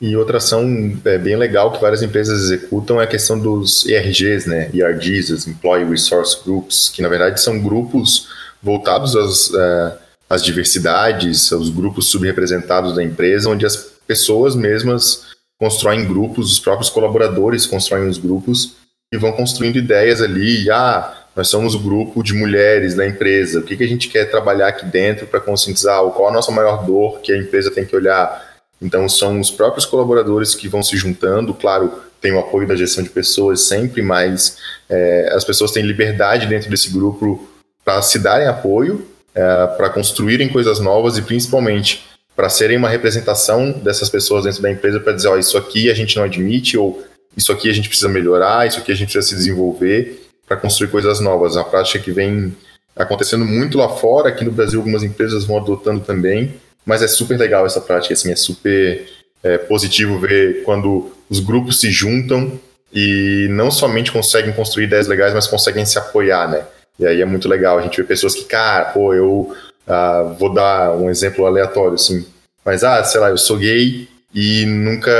[0.00, 0.64] E outra ação
[1.04, 4.68] é, bem legal que várias empresas executam é a questão dos ERGs, né?
[4.74, 8.26] ERGs, Employee Resource Groups, que na verdade são grupos
[8.62, 9.98] voltados às, é,
[10.30, 16.90] às diversidades, aos grupos subrepresentados da empresa, onde as pessoas mesmas constroem grupos, os próprios
[16.90, 18.76] colaboradores constroem os grupos
[19.12, 20.70] e vão construindo ideias ali.
[20.70, 23.60] Ah, nós somos o grupo de mulheres da empresa.
[23.60, 26.02] O que, que a gente quer trabalhar aqui dentro para conscientizar?
[26.10, 28.52] Qual a nossa maior dor que a empresa tem que olhar?
[28.80, 31.54] Então, são os próprios colaboradores que vão se juntando.
[31.54, 34.58] Claro, tem o apoio da gestão de pessoas sempre, mas
[34.90, 37.48] é, as pessoas têm liberdade dentro desse grupo
[37.84, 42.04] para se darem apoio, é, para construírem coisas novas e, principalmente,
[42.34, 45.94] para serem uma representação dessas pessoas dentro da empresa para dizer, ó, isso aqui a
[45.94, 47.02] gente não admite, ou
[47.36, 50.88] isso aqui a gente precisa melhorar, isso aqui a gente precisa se desenvolver para construir
[50.88, 51.56] coisas novas.
[51.56, 52.54] A prática que vem
[52.96, 56.54] acontecendo muito lá fora, aqui no Brasil algumas empresas vão adotando também,
[56.84, 59.06] mas é super legal essa prática, assim, é super
[59.42, 62.58] é, positivo ver quando os grupos se juntam
[62.92, 66.64] e não somente conseguem construir ideias legais, mas conseguem se apoiar, né?
[66.98, 69.54] E aí é muito legal, a gente vê pessoas que, cara, pô, eu
[69.86, 72.26] uh, vou dar um exemplo aleatório, assim,
[72.64, 75.10] mas, ah, sei lá, eu sou gay e nunca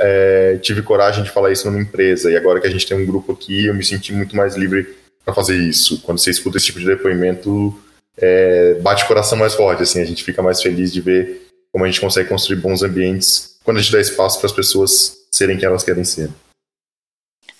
[0.00, 3.06] é, tive coragem de falar isso numa empresa, e agora que a gente tem um
[3.06, 6.00] grupo aqui, eu me senti muito mais livre para fazer isso.
[6.02, 7.78] Quando você escuta esse tipo de depoimento,
[8.16, 11.84] é, bate o coração mais forte, assim, a gente fica mais feliz de ver como
[11.84, 15.58] a gente consegue construir bons ambientes quando a gente dá espaço para as pessoas serem
[15.58, 16.30] quem elas querem ser.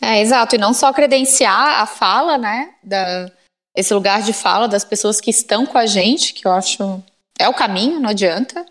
[0.00, 3.30] É, exato, e não só credenciar a fala, né, da,
[3.76, 7.02] esse lugar de fala das pessoas que estão com a gente, que eu acho
[7.38, 8.64] é o caminho, não adianta,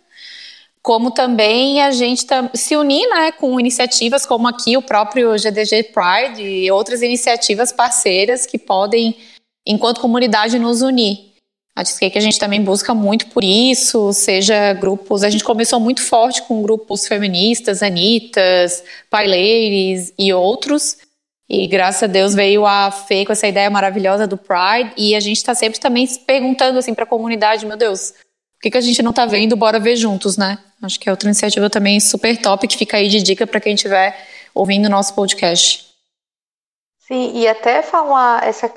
[0.81, 6.41] como também a gente se unir né, com iniciativas como aqui o próprio GDG Pride
[6.41, 9.15] e outras iniciativas parceiras que podem,
[9.65, 11.33] enquanto comunidade, nos unir.
[11.75, 15.23] A que a gente também busca muito por isso, seja grupos.
[15.23, 20.97] A gente começou muito forte com grupos feministas, Anitas, Paileiros e outros.
[21.47, 24.93] E graças a Deus veio a Fê com essa ideia maravilhosa do Pride.
[24.97, 28.61] E a gente está sempre também se perguntando assim para a comunidade: meu Deus, o
[28.61, 29.55] que, que a gente não está vendo?
[29.55, 30.57] Bora ver juntos, né?
[30.81, 33.75] Acho que é outra iniciativa também super top que fica aí de dica para quem
[33.75, 34.17] estiver
[34.53, 35.85] ouvindo o nosso podcast.
[37.07, 38.71] Sim, e até falar essa,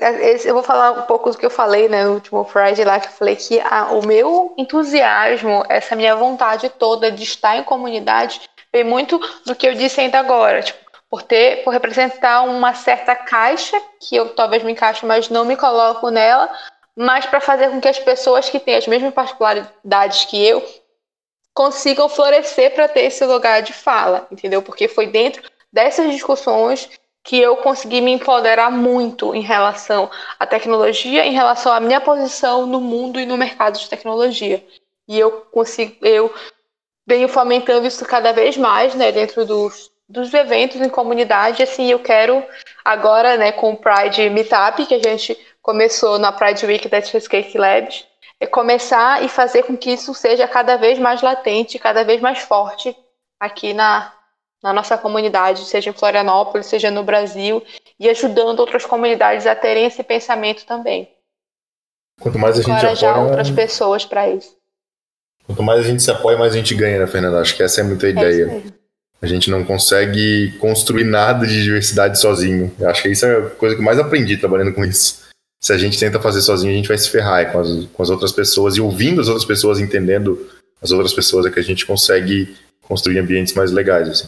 [0.45, 3.07] eu vou falar um pouco do que eu falei né, no último Friday lá, que
[3.07, 8.41] eu falei que a, o meu entusiasmo, essa minha vontade toda de estar em comunidade,
[8.71, 13.15] vem muito do que eu disse ainda agora, tipo, por ter, por representar uma certa
[13.15, 16.49] caixa que eu talvez me encaixo, mas não me coloco nela,
[16.95, 20.63] mas para fazer com que as pessoas que têm as mesmas particularidades que eu
[21.53, 24.61] consigam florescer para ter esse lugar de fala, entendeu?
[24.61, 25.41] Porque foi dentro
[25.73, 26.89] dessas discussões
[27.23, 32.65] que eu consegui me empoderar muito em relação à tecnologia, em relação à minha posição
[32.65, 34.65] no mundo e no mercado de tecnologia.
[35.07, 36.33] E eu consigo, eu
[37.05, 41.99] venho fomentando isso cada vez mais, né, dentro dos dos eventos em comunidade, assim, eu
[41.99, 42.43] quero
[42.83, 47.57] agora, né, com o Pride Meetup, que a gente começou na Pride Week da Cheesecake
[47.57, 48.05] Labs,
[48.39, 52.39] é começar e fazer com que isso seja cada vez mais latente, cada vez mais
[52.39, 52.95] forte
[53.39, 54.11] aqui na,
[54.63, 57.63] na nossa comunidade, seja em Florianópolis, seja no Brasil,
[57.99, 61.13] e ajudando outras comunidades a terem esse pensamento também.
[62.19, 63.27] Quanto mais a gente Encorajar apoia...
[63.27, 64.57] outras pessoas para isso.
[65.45, 67.39] Quanto mais a gente se apoia, mais a gente ganha, né, Fernanda?
[67.39, 68.63] Acho que essa é muito a é ideia.
[69.21, 72.73] A gente não consegue construir nada de diversidade sozinho.
[72.79, 75.27] Eu acho que isso é a coisa que eu mais aprendi trabalhando com isso.
[75.61, 78.03] Se a gente tenta fazer sozinho, a gente vai se ferrar é com as, com
[78.03, 80.49] as outras pessoas e ouvindo as outras pessoas, entendendo
[80.81, 84.07] as outras pessoas, é que a gente consegue construir ambientes mais legais.
[84.07, 84.27] Assim.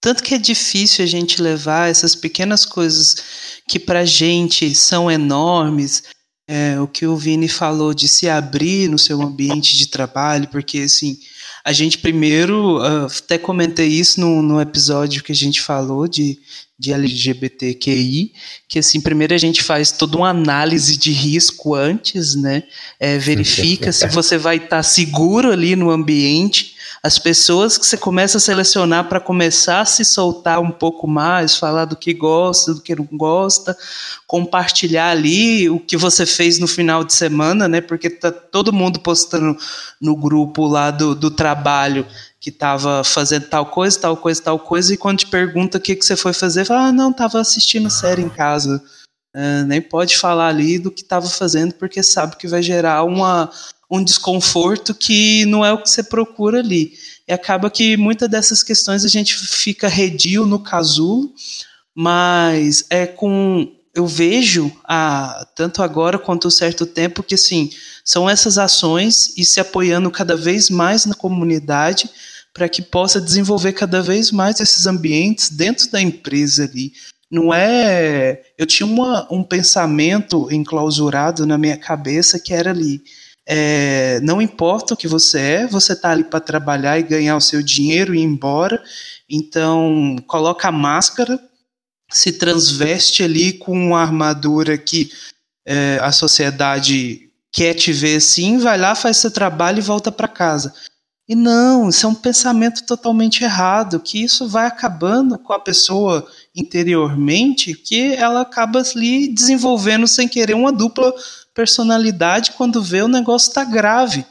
[0.00, 6.02] Tanto que é difícil a gente levar essas pequenas coisas que pra gente são enormes,
[6.46, 10.80] é, o que o Vini falou de se abrir no seu ambiente de trabalho, porque
[10.80, 11.18] assim,
[11.64, 16.38] a gente primeiro, uh, até comentei isso no, no episódio que a gente falou de,
[16.78, 18.32] de LGBTQI,
[18.68, 22.64] que assim, primeiro a gente faz toda uma análise de risco antes, né?
[22.98, 27.98] É, verifica se você vai estar tá seguro ali no ambiente as pessoas que você
[27.98, 32.72] começa a selecionar para começar a se soltar um pouco mais, falar do que gosta,
[32.72, 33.76] do que não gosta,
[34.26, 37.82] compartilhar ali o que você fez no final de semana, né?
[37.82, 39.54] Porque tá todo mundo postando
[40.00, 42.06] no grupo lá do, do trabalho
[42.44, 45.96] que estava fazendo tal coisa, tal coisa, tal coisa, e quando te pergunta o que,
[45.96, 48.84] que você foi fazer, fala, ah, não, estava assistindo série em casa.
[49.34, 53.50] Uh, nem pode falar ali do que estava fazendo, porque sabe que vai gerar uma,
[53.90, 56.92] um desconforto que não é o que você procura ali.
[57.26, 61.32] E acaba que muitas dessas questões a gente fica redio no casulo,
[61.96, 67.70] mas é com eu vejo a, tanto agora quanto um certo tempo que sim
[68.04, 72.10] são essas ações e se apoiando cada vez mais na comunidade
[72.54, 76.92] para que possa desenvolver cada vez mais esses ambientes dentro da empresa ali.
[77.30, 78.42] Não é.
[78.56, 83.02] Eu tinha uma, um pensamento enclausurado na minha cabeça que era ali
[83.46, 87.40] é, não importa o que você é, você está ali para trabalhar e ganhar o
[87.40, 88.82] seu dinheiro e ir embora.
[89.28, 91.38] Então, coloca a máscara,
[92.10, 95.10] se transveste ali com uma armadura que
[95.66, 100.28] é, a sociedade quer te ver assim, vai lá, faz seu trabalho e volta para
[100.28, 100.74] casa.
[101.26, 106.30] E não, isso é um pensamento totalmente errado, que isso vai acabando com a pessoa
[106.54, 111.14] interiormente, que ela acaba ali desenvolvendo sem querer uma dupla
[111.54, 114.26] personalidade quando vê o negócio tá grave.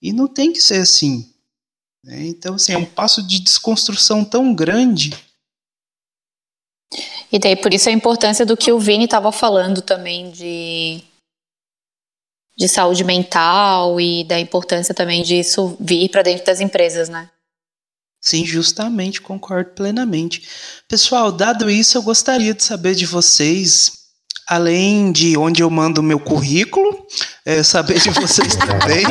[0.00, 1.28] E não tem que ser assim.
[2.04, 2.26] Né?
[2.28, 5.12] Então, assim, é um passo de desconstrução tão grande.
[7.32, 11.02] E daí, por isso a importância do que o Vini estava falando também de,
[12.58, 17.30] de saúde mental e da importância também disso vir para dentro das empresas, né?
[18.20, 20.42] Sim, justamente, concordo plenamente.
[20.88, 23.92] Pessoal, dado isso, eu gostaria de saber de vocês,
[24.44, 27.06] além de onde eu mando o meu currículo,
[27.46, 29.04] é, saber de vocês também,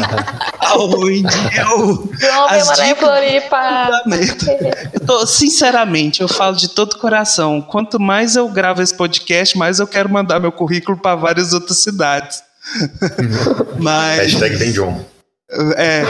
[0.59, 1.23] aonde
[1.57, 2.11] eu.
[2.49, 3.09] As dicas
[4.91, 7.61] eu tô, sinceramente, eu falo de todo coração.
[7.61, 11.77] Quanto mais eu gravo esse podcast, mais eu quero mandar meu currículo para várias outras
[11.77, 12.45] cidades.
[13.79, 14.19] Mas.
[14.19, 15.05] Hashtag tem John.
[15.77, 16.03] É,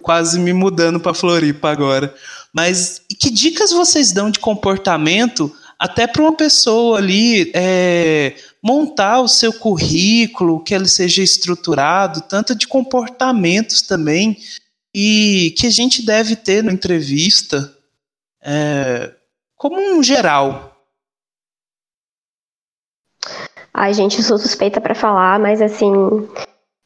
[0.00, 2.14] quase me mudando para Floripa agora.
[2.52, 9.28] Mas que dicas vocês dão de comportamento até para uma pessoa ali é, montar o
[9.28, 14.36] seu currículo, que ele seja estruturado, tanto de comportamentos também,
[14.94, 17.74] e que a gente deve ter na entrevista,
[18.42, 19.10] é,
[19.56, 20.69] como um geral?
[23.82, 25.90] Ai, gente, sou suspeita para falar, mas assim,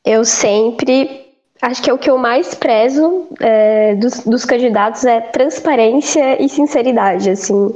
[0.06, 1.24] eu sempre
[1.62, 6.48] Acho que é o que eu mais prezo é, dos, dos, candidatos é transparência e
[6.48, 7.74] sinceridade, assim.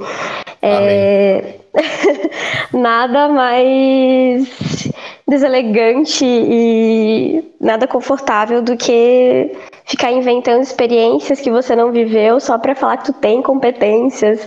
[0.61, 1.55] É,
[2.71, 4.91] nada mais
[5.27, 9.53] deselegante e nada confortável do que
[9.87, 14.47] ficar inventando experiências que você não viveu só para falar que tu tem competências.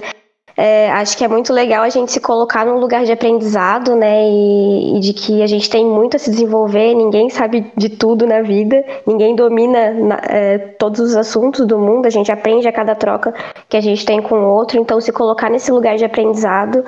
[0.55, 4.29] É, acho que é muito legal a gente se colocar num lugar de aprendizado, né?
[4.29, 8.27] E, e, de que a gente tem muito a se desenvolver, ninguém sabe de tudo
[8.27, 12.71] na vida, ninguém domina na, é, todos os assuntos do mundo, a gente aprende a
[12.71, 13.33] cada troca
[13.69, 16.83] que a gente tem com o outro, então se colocar nesse lugar de aprendizado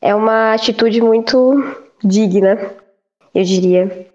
[0.00, 2.58] é uma atitude muito digna,
[3.34, 4.06] eu diria.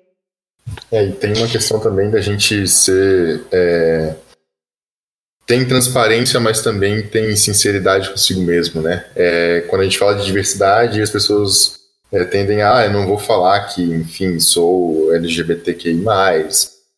[0.92, 3.42] É, e tem uma questão também da gente ser.
[3.52, 4.16] É
[5.48, 9.06] tem transparência, mas também tem sinceridade consigo mesmo, né?
[9.16, 11.78] É, quando a gente fala de diversidade, as pessoas
[12.12, 16.04] é, tendem a, ah, eu não vou falar que, enfim, sou LGBTQI+,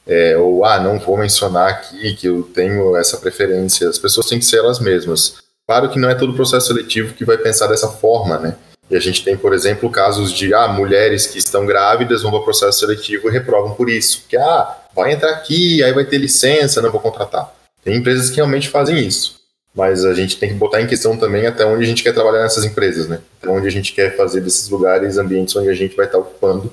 [0.07, 3.87] é, ou, ah, não vou mencionar aqui que eu tenho essa preferência.
[3.87, 5.35] As pessoas têm que ser elas mesmas.
[5.67, 8.55] Claro que não é todo processo seletivo que vai pensar dessa forma, né?
[8.89, 12.39] E a gente tem, por exemplo, casos de, ah, mulheres que estão grávidas vão para
[12.39, 14.23] o processo seletivo e reprovam por isso.
[14.27, 17.58] Que, ah, vai entrar aqui, aí vai ter licença, não vou contratar.
[17.89, 19.39] Tem empresas que realmente fazem isso.
[19.73, 22.43] Mas a gente tem que botar em questão também até onde a gente quer trabalhar
[22.43, 23.19] nessas empresas, né?
[23.41, 26.71] Até onde a gente quer fazer desses lugares ambientes onde a gente vai estar ocupando.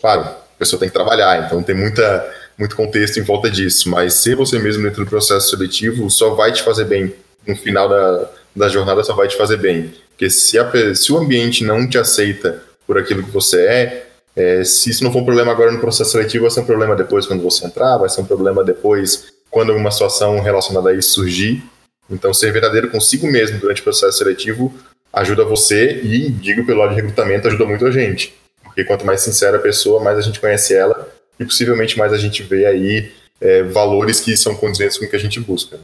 [0.00, 3.90] Claro, a pessoa tem que trabalhar, então tem muita, muito contexto em volta disso.
[3.90, 7.12] Mas ser você mesmo dentro do processo seletivo só vai te fazer bem.
[7.44, 9.92] No final da, da jornada só vai te fazer bem.
[10.10, 14.06] Porque se, a, se o ambiente não te aceita por aquilo que você é,
[14.36, 16.96] é, se isso não for um problema agora no processo seletivo, vai ser um problema
[16.96, 21.14] depois quando você entrar, vai ser um problema depois quando alguma situação relacionada a isso
[21.14, 21.62] surgir.
[22.10, 24.74] Então, ser verdadeiro consigo mesmo durante o processo seletivo
[25.12, 28.34] ajuda você e, digo pelo lado de recrutamento, ajuda muito a gente.
[28.62, 31.08] Porque quanto mais sincera a pessoa, mais a gente conhece ela
[31.38, 35.16] e possivelmente mais a gente vê aí é, valores que são condizentes com o que
[35.16, 35.78] a gente busca.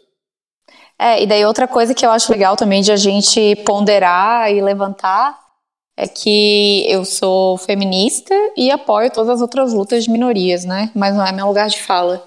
[0.99, 4.61] É, e daí outra coisa que eu acho legal também de a gente ponderar e
[4.61, 5.40] levantar
[5.97, 10.91] é que eu sou feminista e apoio todas as outras lutas de minorias, né?
[10.95, 12.25] Mas não é meu lugar de fala.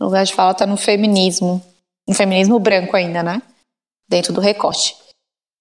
[0.00, 1.62] O lugar de fala está no feminismo,
[2.08, 3.42] no feminismo branco ainda, né?
[4.08, 4.96] Dentro do recorte.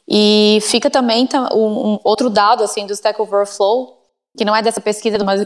[0.07, 3.97] E fica também um, um outro dado assim do Stack Overflow,
[4.37, 5.45] que não é dessa pesquisa, mas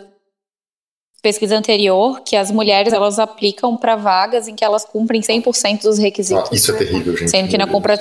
[1.21, 5.97] pesquisa anterior, que as mulheres elas aplicam para vagas em que elas cumprem 100% dos
[5.97, 6.49] requisitos.
[6.49, 7.29] Ah, isso é terrível, gente.
[7.29, 7.97] Sendo que na compra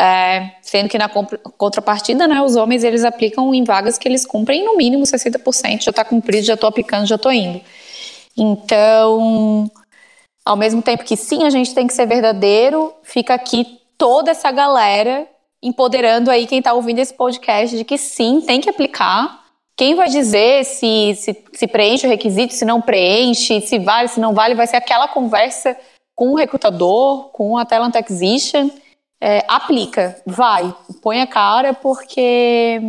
[0.00, 4.64] é, sendo que na contrapartida, né, os homens eles aplicam em vagas que eles cumprem
[4.64, 7.60] no mínimo 60%, já está cumprido, já estou aplicando, já estou indo.
[8.36, 9.70] Então,
[10.44, 14.50] ao mesmo tempo que sim, a gente tem que ser verdadeiro, fica aqui toda essa
[14.50, 15.28] galera
[15.62, 19.40] empoderando aí quem está ouvindo esse podcast de que sim, tem que aplicar.
[19.76, 24.18] Quem vai dizer se, se, se preenche o requisito, se não preenche, se vale, se
[24.18, 25.76] não vale, vai ser aquela conversa
[26.14, 28.70] com o recrutador, com a Talent Acquisition.
[29.24, 32.80] É, aplica, vai, põe a cara, porque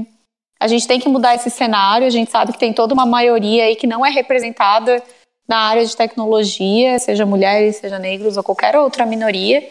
[0.60, 2.08] a gente tem que mudar esse cenário.
[2.08, 5.04] A gente sabe que tem toda uma maioria aí que não é representada
[5.48, 9.64] na área de tecnologia, seja mulheres, seja negros ou qualquer outra minoria.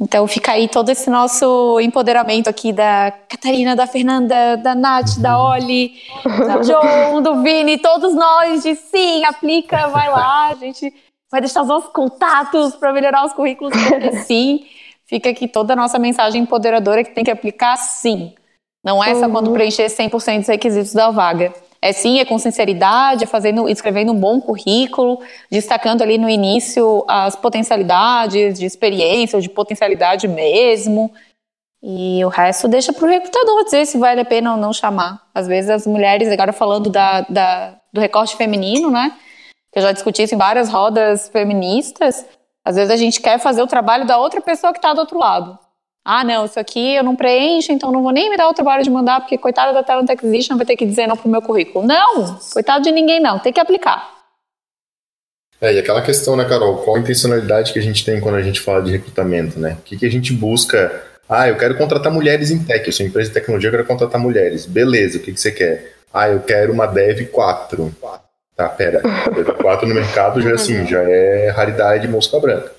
[0.00, 5.38] Então fica aí todo esse nosso empoderamento aqui da Catarina, da Fernanda, da Nath, da
[5.38, 10.94] Oli, da João, do Vini, todos nós de sim, aplica, vai lá, a gente
[11.30, 14.64] vai deixar os nossos contatos para melhorar os currículos, porque sim.
[15.10, 18.32] Fica aqui toda a nossa mensagem empoderadora que tem que aplicar sim.
[18.82, 19.32] Não é só uhum.
[19.32, 21.52] quando preencher 100% dos requisitos da vaga.
[21.82, 27.04] É sim, é com sinceridade, é fazendo, escrevendo um bom currículo, destacando ali no início
[27.08, 31.12] as potencialidades de experiência, ou de potencialidade mesmo.
[31.82, 35.28] E o resto deixa para o recrutador dizer se vale a pena ou não chamar.
[35.34, 39.12] Às vezes as mulheres, agora falando da, da, do recorte feminino, né?
[39.72, 42.24] Que eu já discuti isso em várias rodas feministas.
[42.64, 45.18] Às vezes a gente quer fazer o trabalho da outra pessoa que está do outro
[45.18, 45.58] lado.
[46.04, 48.82] Ah, não, isso aqui eu não preencho, então não vou nem me dar o trabalho
[48.82, 51.86] de mandar, porque coitada da Talent Acquisition vai ter que dizer não pro meu currículo.
[51.86, 54.20] Não, coitado de ninguém não, tem que aplicar.
[55.60, 58.42] É, e aquela questão, né, Carol, qual a intencionalidade que a gente tem quando a
[58.42, 59.76] gente fala de recrutamento, né?
[59.78, 61.04] O que, que a gente busca?
[61.28, 64.18] Ah, eu quero contratar mulheres em tech, eu sou empresa de tecnologia, eu quero contratar
[64.18, 64.64] mulheres.
[64.64, 65.96] Beleza, o que, que você quer?
[66.12, 67.94] Ah, eu quero uma Dev 4.
[68.60, 69.00] Tá, pera,
[69.34, 72.70] Dev 4 no mercado já, assim, já é raridade mosca branca.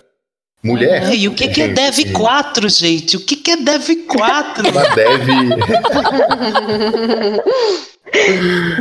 [0.64, 1.10] Mulher.
[1.10, 3.18] É, e o que, que é Dev 4, gente?
[3.18, 4.70] O que, que é Dev 4?
[4.70, 5.28] Uma Dev.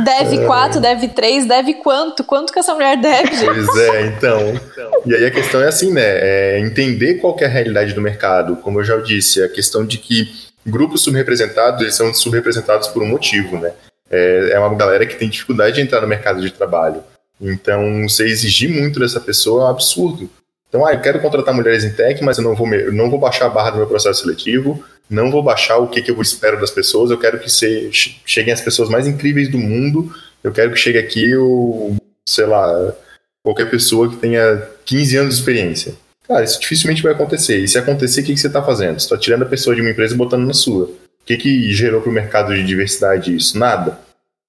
[0.05, 2.23] Dev 4, Dev 3, Dev quanto?
[2.23, 3.45] Quanto que essa mulher deve?
[3.45, 4.53] Pois é, então.
[5.03, 6.03] E aí a questão é assim, né?
[6.03, 8.57] É entender qual é a realidade do mercado.
[8.57, 10.31] Como eu já disse, a questão de que
[10.63, 13.73] grupos subrepresentados, eles são subrepresentados por um motivo, né?
[14.11, 17.01] É, é uma galera que tem dificuldade de entrar no mercado de trabalho.
[17.39, 20.29] Então, você exigir muito dessa pessoa é um absurdo.
[20.69, 23.19] Então, ah, eu quero contratar mulheres em tech, mas eu não vou, eu não vou
[23.19, 26.59] baixar a barra do meu processo seletivo, não vou baixar o que, que eu espero
[26.61, 27.49] das pessoas, eu quero que
[28.25, 31.95] cheguem as pessoas mais incríveis do mundo, eu quero que chegue aqui o,
[32.25, 32.93] sei lá,
[33.43, 35.95] qualquer pessoa que tenha 15 anos de experiência.
[36.25, 37.57] Cara, isso dificilmente vai acontecer.
[37.57, 38.97] E se acontecer, o que, que você está fazendo?
[38.97, 40.89] Você está tirando a pessoa de uma empresa e botando na sua.
[41.37, 43.57] Que, que gerou para o mercado de diversidade isso?
[43.57, 43.99] Nada.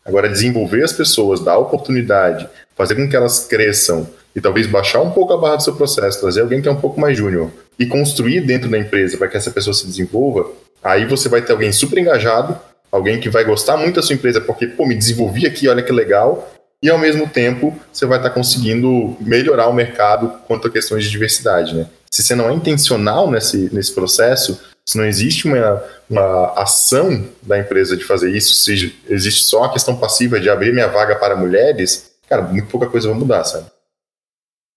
[0.04, 5.10] Agora, desenvolver as pessoas, dar oportunidade, fazer com que elas cresçam, e talvez baixar um
[5.10, 7.86] pouco a barra do seu processo, trazer alguém que é um pouco mais júnior e
[7.86, 10.50] construir dentro da empresa para que essa pessoa se desenvolva,
[10.82, 12.58] aí você vai ter alguém super engajado,
[12.90, 15.92] alguém que vai gostar muito da sua empresa porque, pô, me desenvolvi aqui, olha que
[15.92, 16.52] legal,
[16.82, 21.10] e ao mesmo tempo você vai estar conseguindo melhorar o mercado quanto a questões de
[21.10, 21.86] diversidade, né?
[22.10, 24.58] Se você não é intencional nesse, nesse processo,
[24.92, 29.72] se não existe uma, uma ação da empresa de fazer isso, se existe só a
[29.72, 33.66] questão passiva de abrir minha vaga para mulheres, cara, muito pouca coisa vai mudar, sabe?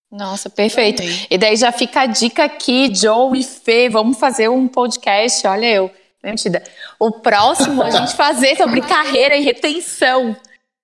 [0.10, 1.04] Nossa, perfeito.
[1.30, 5.66] E daí já fica a dica aqui, Joe e Fê, vamos fazer um podcast, olha
[5.66, 5.92] eu,
[6.24, 6.64] mentira.
[6.98, 10.34] O próximo a gente fazer sobre carreira e retenção.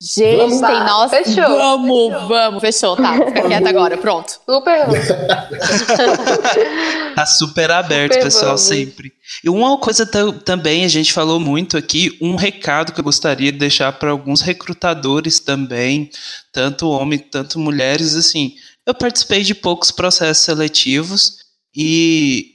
[0.01, 1.11] Gente, vamos tem nós.
[1.11, 1.35] Fechou.
[1.35, 2.27] Vamos, fechou.
[2.27, 3.13] vamos, fechou, tá.
[3.13, 4.39] Fica quieta agora, pronto.
[4.49, 4.87] Super.
[7.15, 8.61] tá super aberto, super pessoal, vamos.
[8.61, 9.13] sempre.
[9.43, 13.59] E uma coisa também, a gente falou muito aqui, um recado que eu gostaria de
[13.59, 16.09] deixar para alguns recrutadores também,
[16.51, 21.37] tanto homens, tanto mulheres, assim eu participei de poucos processos seletivos
[21.75, 22.50] e,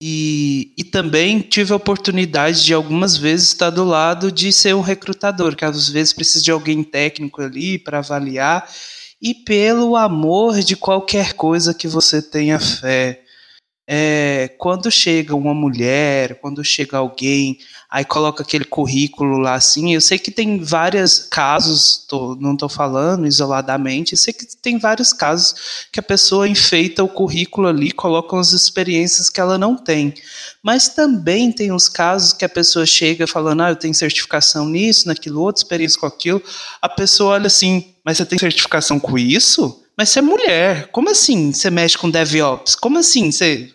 [0.00, 4.80] e, e também tive a oportunidade de algumas vezes estar do lado de ser um
[4.80, 8.68] recrutador, que às vezes precisa de alguém técnico ali para avaliar,
[9.20, 13.22] e pelo amor de qualquer coisa que você tenha fé.
[13.86, 17.58] É, quando chega uma mulher, quando chega alguém
[17.90, 19.94] aí coloca aquele currículo lá assim.
[19.94, 24.78] Eu sei que tem vários casos, tô, não estou falando isoladamente, eu sei que tem
[24.78, 29.76] vários casos que a pessoa enfeita o currículo ali, coloca as experiências que ela não
[29.76, 30.12] tem.
[30.62, 35.08] Mas também tem uns casos que a pessoa chega falando, ah, eu tenho certificação nisso,
[35.08, 36.42] naquilo, outra experiência com aquilo.
[36.82, 39.82] A pessoa olha assim, mas você tem certificação com isso?
[39.96, 42.74] Mas você é mulher, como assim você mexe com DevOps?
[42.74, 43.72] Como assim você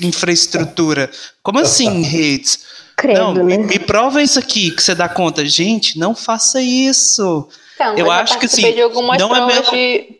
[0.00, 1.10] infraestrutura?
[1.42, 2.64] Como assim redes?
[2.96, 3.42] Credo, não, né?
[3.42, 5.46] me, me, prova isso aqui que você dá conta.
[5.46, 7.48] Gente, não faça isso.
[7.74, 8.72] Então, eu acho que sim.
[8.72, 9.72] De algumas não é provas é mesmo...
[9.72, 10.18] de...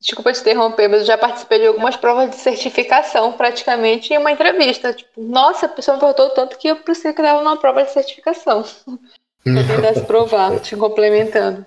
[0.00, 4.32] Desculpa te interromper, mas eu já participei de algumas provas de certificação praticamente em uma
[4.32, 4.94] entrevista.
[4.94, 7.92] Tipo, nossa, a pessoa me perguntou tanto que eu precisei que dava uma prova de
[7.92, 8.64] certificação.
[9.44, 11.64] pra tentar se provar, te complementando.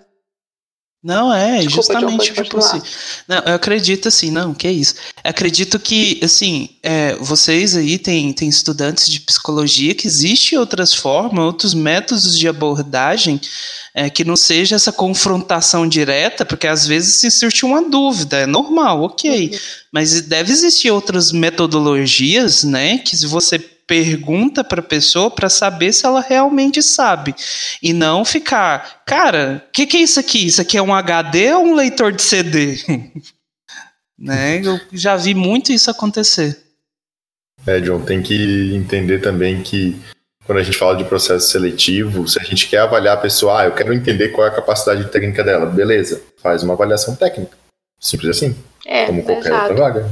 [1.03, 2.81] Não, é, Desculpa, justamente John, tipo assim.
[3.27, 4.95] Não, eu acredito assim, não, que é isso.
[5.21, 10.93] Eu acredito que, assim, é, vocês aí têm, têm estudantes de psicologia que existe outras
[10.93, 13.41] formas, outros métodos de abordagem
[13.93, 18.45] é, que não seja essa confrontação direta, porque às vezes se surte uma dúvida, é
[18.45, 19.49] normal, ok.
[19.51, 19.59] Uhum.
[19.91, 25.93] Mas deve existir outras metodologias, né, que se você pergunta para a pessoa para saber
[25.93, 27.35] se ela realmente sabe
[27.81, 30.45] e não ficar, cara, o que, que é isso aqui?
[30.45, 32.77] Isso aqui é um HD ou um leitor de CD?
[34.17, 34.61] né?
[34.63, 36.59] Eu já vi muito isso acontecer.
[37.65, 39.99] É, John, tem que entender também que
[40.45, 43.65] quando a gente fala de processo seletivo, se a gente quer avaliar a pessoa, ah,
[43.65, 47.57] eu quero entender qual é a capacidade técnica dela, beleza, faz uma avaliação técnica.
[47.99, 48.55] Simples assim.
[48.85, 49.69] É, como qualquer exato.
[49.69, 50.09] outra vaga.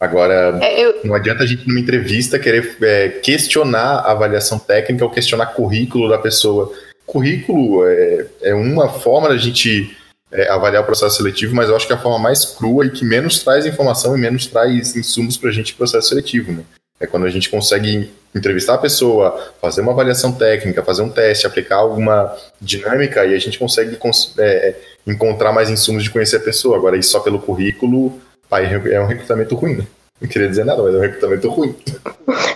[0.00, 1.00] Agora, é, eu...
[1.04, 6.08] não adianta a gente numa entrevista querer é, questionar a avaliação técnica ou questionar currículo
[6.08, 6.72] da pessoa
[7.06, 9.96] currículo é, é uma forma da gente
[10.32, 12.90] é, avaliar o processo seletivo, mas eu acho que é a forma mais crua e
[12.90, 16.64] que menos traz informação e menos traz insumos para a gente processo seletivo, né?
[16.98, 21.46] É quando a gente consegue entrevistar a pessoa, fazer uma avaliação técnica, fazer um teste,
[21.46, 23.98] aplicar alguma dinâmica e a gente consegue
[24.38, 24.74] é,
[25.06, 26.76] encontrar mais insumos de conhecer a pessoa.
[26.76, 28.20] Agora, isso só pelo currículo,
[28.54, 29.86] pai, é um recrutamento ruim, né?
[30.20, 31.74] Não queria dizer nada, mas é um recrutamento ruim.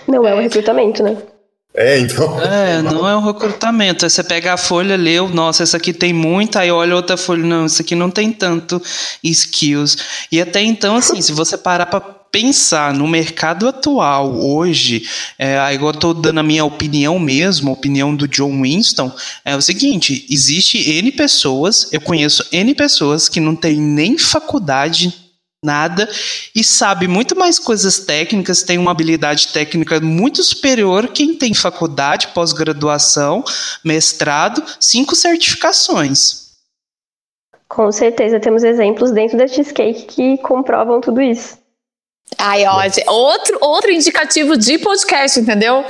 [0.07, 1.17] Não é um recrutamento, né?
[1.75, 2.41] É, então.
[2.41, 4.05] É, não é um recrutamento.
[4.05, 7.43] Aí você pega a folha, leu, nossa, essa aqui tem muita, aí olha outra folha,
[7.43, 8.81] não, isso aqui não tem tanto
[9.23, 9.97] skills.
[10.31, 15.03] E até então, assim, se você parar pra pensar no mercado atual, hoje,
[15.37, 19.11] é, aí eu tô dando a minha opinião mesmo, a opinião do John Winston,
[19.43, 25.28] é o seguinte: existe N pessoas, eu conheço N pessoas que não tem nem faculdade
[25.63, 26.09] nada
[26.55, 32.29] e sabe muito mais coisas técnicas, tem uma habilidade técnica muito superior quem tem faculdade,
[32.29, 33.43] pós-graduação,
[33.83, 36.49] mestrado, cinco certificações.
[37.67, 41.57] Com certeza temos exemplos dentro da Cheesecake que comprovam tudo isso.
[42.37, 42.81] Ai, ó,
[43.11, 45.83] outro, outro indicativo de podcast, entendeu?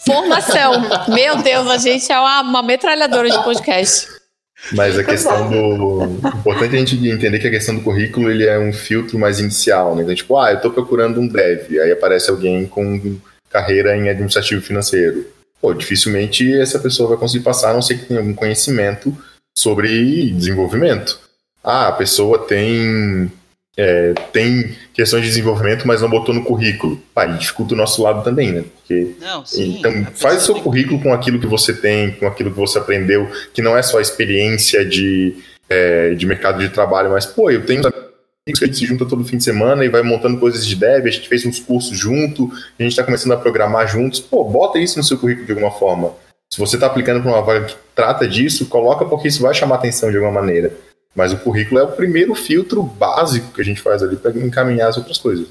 [0.00, 0.72] Formação.
[1.12, 4.21] Meu Deus, a gente é uma, uma metralhadora de podcast.
[4.70, 6.04] Mas a questão do.
[6.38, 9.96] Importante a gente entender que a questão do currículo ele é um filtro mais inicial,
[9.96, 10.02] né?
[10.02, 13.18] Então, tipo, ah, eu estou procurando um dev, aí aparece alguém com
[13.50, 15.26] carreira em administrativo financeiro.
[15.60, 19.16] Pô, dificilmente essa pessoa vai conseguir passar, a não ser que tenha algum conhecimento
[19.56, 21.20] sobre desenvolvimento.
[21.62, 23.30] Ah, a pessoa tem
[23.76, 27.00] é, tem questões de desenvolvimento, mas não botou no currículo.
[27.14, 28.64] Pá, dificulta o nosso lado também, né?
[28.76, 32.50] Porque, não, sim, então, faz o seu currículo com aquilo que você tem, com aquilo
[32.50, 35.36] que você aprendeu, que não é só a experiência de,
[35.68, 39.06] é, de mercado de trabalho, mas, pô, eu tenho amigos que a gente se junta
[39.06, 41.96] todo fim de semana e vai montando coisas de dev, a gente fez uns cursos
[41.96, 44.20] junto, a gente está começando a programar juntos.
[44.20, 46.12] Pô, bota isso no seu currículo de alguma forma.
[46.52, 49.76] Se você está aplicando para uma vaga que trata disso, coloca porque isso vai chamar
[49.76, 50.70] atenção de alguma maneira.
[51.14, 54.88] Mas o currículo é o primeiro filtro básico que a gente faz ali para encaminhar
[54.88, 55.48] as outras coisas.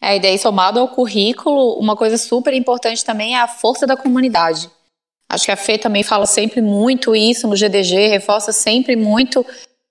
[0.00, 3.96] É, e daí, somado ao currículo, uma coisa super importante também é a força da
[3.96, 4.70] comunidade.
[5.28, 9.44] Acho que a Fê também fala sempre muito isso no GDG, reforça sempre muito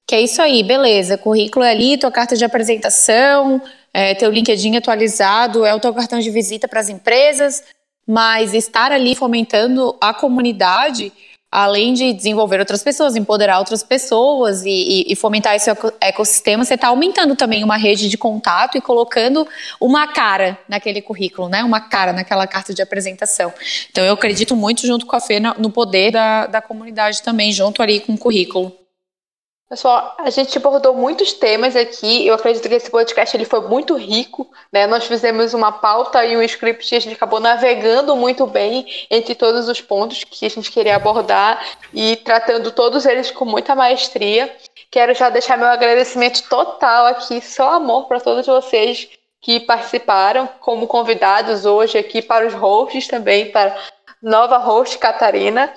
[0.07, 3.61] que é isso aí, beleza, currículo é ali, tua carta de apresentação,
[3.93, 7.61] é, teu LinkedIn atualizado, é o teu cartão de visita para as empresas,
[8.07, 11.11] mas estar ali fomentando a comunidade
[11.51, 15.69] além de desenvolver outras pessoas, empoderar outras pessoas e, e, e fomentar esse
[16.01, 19.47] ecossistema, você está aumentando também uma rede de contato e colocando
[19.79, 21.63] uma cara naquele currículo, né?
[21.63, 23.53] Uma cara naquela carta de apresentação.
[23.89, 27.81] Então eu acredito muito junto com a Fê no poder da, da comunidade também, junto
[27.81, 28.86] ali com o currículo.
[29.69, 32.25] Pessoal, a gente abordou muitos temas aqui.
[32.25, 34.49] Eu acredito que esse podcast ele foi muito rico.
[34.71, 34.87] Né?
[34.87, 39.35] Nós fizemos uma pauta e um script e a gente acabou navegando muito bem entre
[39.35, 41.61] todos os pontos que a gente queria abordar
[41.93, 44.55] e tratando todos eles com muita maestria.
[44.89, 49.09] Quero já deixar meu agradecimento total aqui, só amor para todos vocês
[49.41, 53.77] que participaram como convidados hoje aqui para os hosts também, para
[54.21, 55.73] nova host Catarina.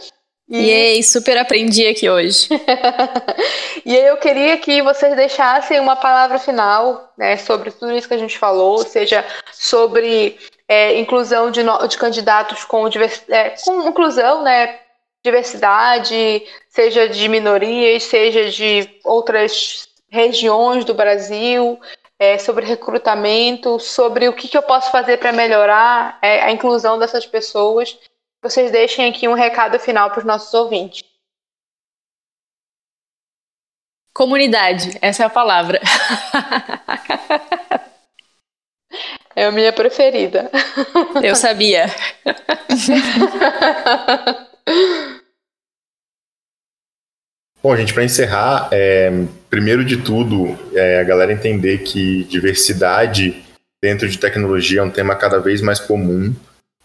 [0.53, 2.49] E aí, super aprendi aqui hoje.
[3.87, 8.15] e aí eu queria que vocês deixassem uma palavra final né, sobre tudo isso que
[8.15, 10.37] a gente falou, seja sobre
[10.67, 14.81] é, inclusão de, no, de candidatos com, divers, é, com inclusão, né,
[15.25, 21.79] diversidade, seja de minorias, seja de outras regiões do Brasil,
[22.19, 26.99] é, sobre recrutamento, sobre o que, que eu posso fazer para melhorar é, a inclusão
[26.99, 27.97] dessas pessoas
[28.43, 31.05] vocês deixem aqui um recado final para os nossos ouvintes.
[34.13, 35.81] Comunidade, essa é a palavra.
[39.37, 40.51] É a minha preferida.
[41.23, 41.87] Eu sabia.
[47.63, 49.11] Bom, gente, para encerrar, é,
[49.49, 53.45] primeiro de tudo, é, a galera entender que diversidade
[53.83, 56.35] dentro de tecnologia é um tema cada vez mais comum.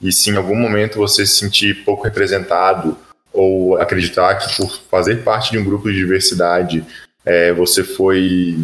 [0.02, 2.98] E se em algum momento você se sentir pouco representado
[3.32, 6.86] ou acreditar que por fazer parte de um grupo de diversidade
[7.26, 8.58] é, você foi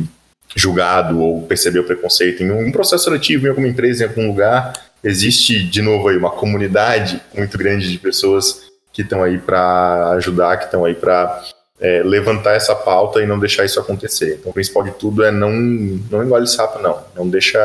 [0.55, 4.73] julgado ou percebeu preconceito em um processo seletivo em alguma empresa, em algum lugar,
[5.03, 10.57] existe de novo aí uma comunidade muito grande de pessoas que estão aí para ajudar,
[10.57, 11.43] que estão aí para
[11.79, 14.37] é, levantar essa pauta e não deixar isso acontecer.
[14.39, 17.01] Então, o principal de tudo é não não engole sapo, não.
[17.15, 17.59] Não deixa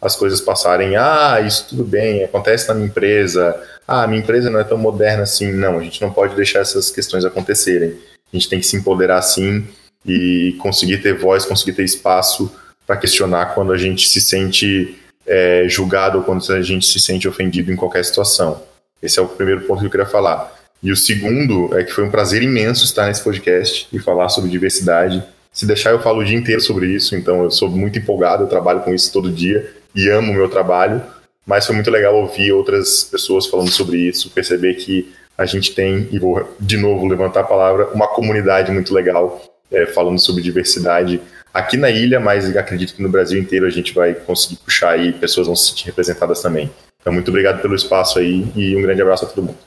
[0.00, 4.60] as coisas passarem, ah, isso tudo bem, acontece na minha empresa, ah, minha empresa não
[4.60, 5.50] é tão moderna assim.
[5.50, 7.96] Não, a gente não pode deixar essas questões acontecerem.
[8.30, 9.66] A gente tem que se empoderar sim
[10.06, 12.52] e conseguir ter voz, conseguir ter espaço
[12.86, 17.26] para questionar quando a gente se sente é, julgado ou quando a gente se sente
[17.26, 18.62] ofendido em qualquer situação.
[19.02, 20.52] Esse é o primeiro ponto que eu queria falar.
[20.82, 24.50] E o segundo é que foi um prazer imenso estar nesse podcast e falar sobre
[24.50, 25.24] diversidade.
[25.50, 28.48] Se deixar, eu falo o dia inteiro sobre isso, então eu sou muito empolgado, eu
[28.48, 31.02] trabalho com isso todo dia e amo o meu trabalho.
[31.44, 36.08] Mas foi muito legal ouvir outras pessoas falando sobre isso, perceber que a gente tem,
[36.12, 39.40] e vou de novo levantar a palavra, uma comunidade muito legal
[39.70, 41.20] é, falando sobre diversidade
[41.52, 45.12] aqui na ilha, mas acredito que no Brasil inteiro a gente vai conseguir puxar aí,
[45.12, 46.70] pessoas vão se sentir representadas também.
[47.00, 49.58] Então, muito obrigado pelo espaço aí e um grande abraço a todo mundo.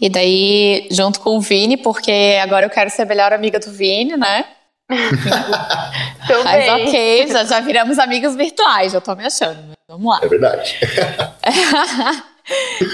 [0.00, 3.70] E daí, junto com o Vini, porque agora eu quero ser a melhor amiga do
[3.70, 4.44] Vini, né?
[6.44, 9.72] Mas ok, já, já viramos amigos virtuais, já tô me achando.
[9.86, 10.20] Vamos lá.
[10.22, 10.76] É verdade.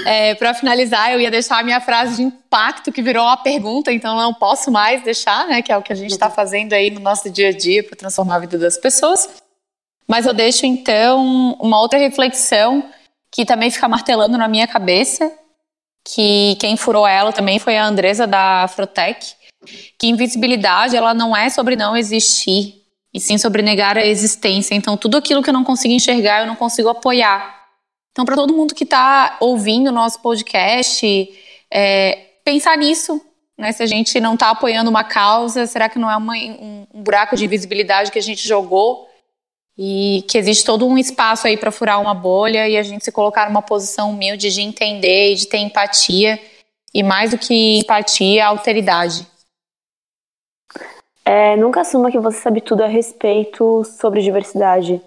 [0.05, 3.91] é, para finalizar, eu ia deixar a minha frase de impacto, que virou uma pergunta,
[3.91, 5.61] então não posso mais deixar, né?
[5.61, 7.95] Que é o que a gente está fazendo aí no nosso dia a dia para
[7.95, 9.29] transformar a vida das pessoas.
[10.07, 12.89] Mas eu deixo, então, uma outra reflexão
[13.31, 15.31] que também fica martelando na minha cabeça,
[16.03, 19.33] que quem furou ela também foi a Andresa da Afrotec,
[19.97, 24.75] que invisibilidade ela não é sobre não existir, e sim sobre negar a existência.
[24.75, 27.63] Então, tudo aquilo que eu não consigo enxergar, eu não consigo apoiar.
[28.11, 31.05] Então, para todo mundo que está ouvindo o nosso podcast,
[31.71, 33.21] é, pensar nisso,
[33.57, 33.71] né?
[33.71, 37.03] Se a gente não está apoiando uma causa, será que não é uma, um, um
[37.03, 39.07] buraco de invisibilidade que a gente jogou?
[39.77, 43.11] e que existe todo um espaço aí para furar uma bolha e a gente se
[43.11, 46.39] colocar numa posição humilde de entender e de ter empatia
[46.93, 49.27] e mais do que empatia, alteridade.
[51.27, 55.01] É, nunca assuma que você sabe tudo a respeito sobre diversidade.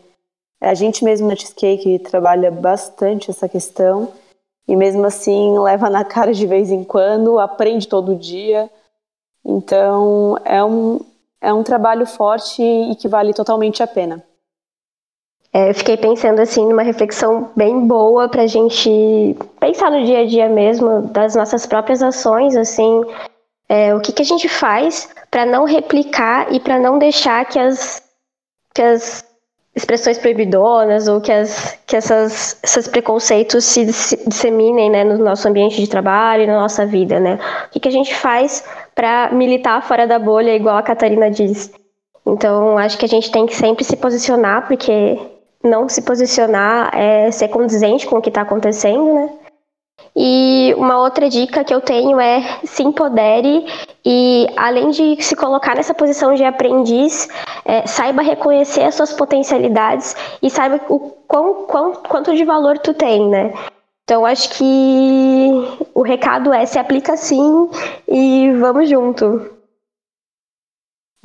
[0.61, 4.13] A gente mesmo na Cheesecake trabalha bastante essa questão
[4.67, 8.69] e mesmo assim leva na cara de vez em quando, aprende todo dia.
[9.45, 11.01] Então é um,
[11.41, 14.23] é um trabalho forte e que vale totalmente a pena.
[15.53, 20.21] É, eu fiquei pensando assim numa reflexão bem boa para a gente pensar no dia
[20.21, 23.03] a dia mesmo das nossas próprias ações, assim,
[23.69, 27.59] é, o que, que a gente faz para não replicar e para não deixar que
[27.59, 28.03] as,
[28.75, 29.25] que as
[29.79, 33.85] expressões proibidonas ou que, as, que essas, esses preconceitos se
[34.27, 37.39] disseminem né, no nosso ambiente de trabalho na nossa vida, né?
[37.67, 38.65] O que, que a gente faz
[38.95, 41.73] para militar fora da bolha, igual a Catarina diz.
[42.27, 45.19] Então, acho que a gente tem que sempre se posicionar, porque
[45.63, 49.31] não se posicionar é ser condizente com o que está acontecendo, né?
[50.21, 53.65] E uma outra dica que eu tenho é se empodere
[54.05, 57.29] e, além de se colocar nessa posição de aprendiz,
[57.65, 62.93] é, saiba reconhecer as suas potencialidades e saiba o quão, quão, quanto de valor tu
[62.93, 63.55] tem, né?
[64.03, 67.71] Então, acho que o recado é se aplica sim
[68.09, 69.58] e vamos junto.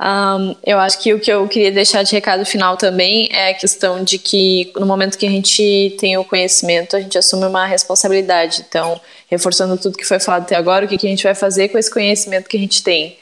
[0.00, 3.54] Um, eu acho que o que eu queria deixar de recado final também é a
[3.54, 7.64] questão de que no momento que a gente tem o conhecimento, a gente assume uma
[7.64, 8.64] responsabilidade.
[8.68, 11.68] Então, reforçando tudo que foi falado até agora, o que, que a gente vai fazer
[11.68, 13.18] com esse conhecimento que a gente tem?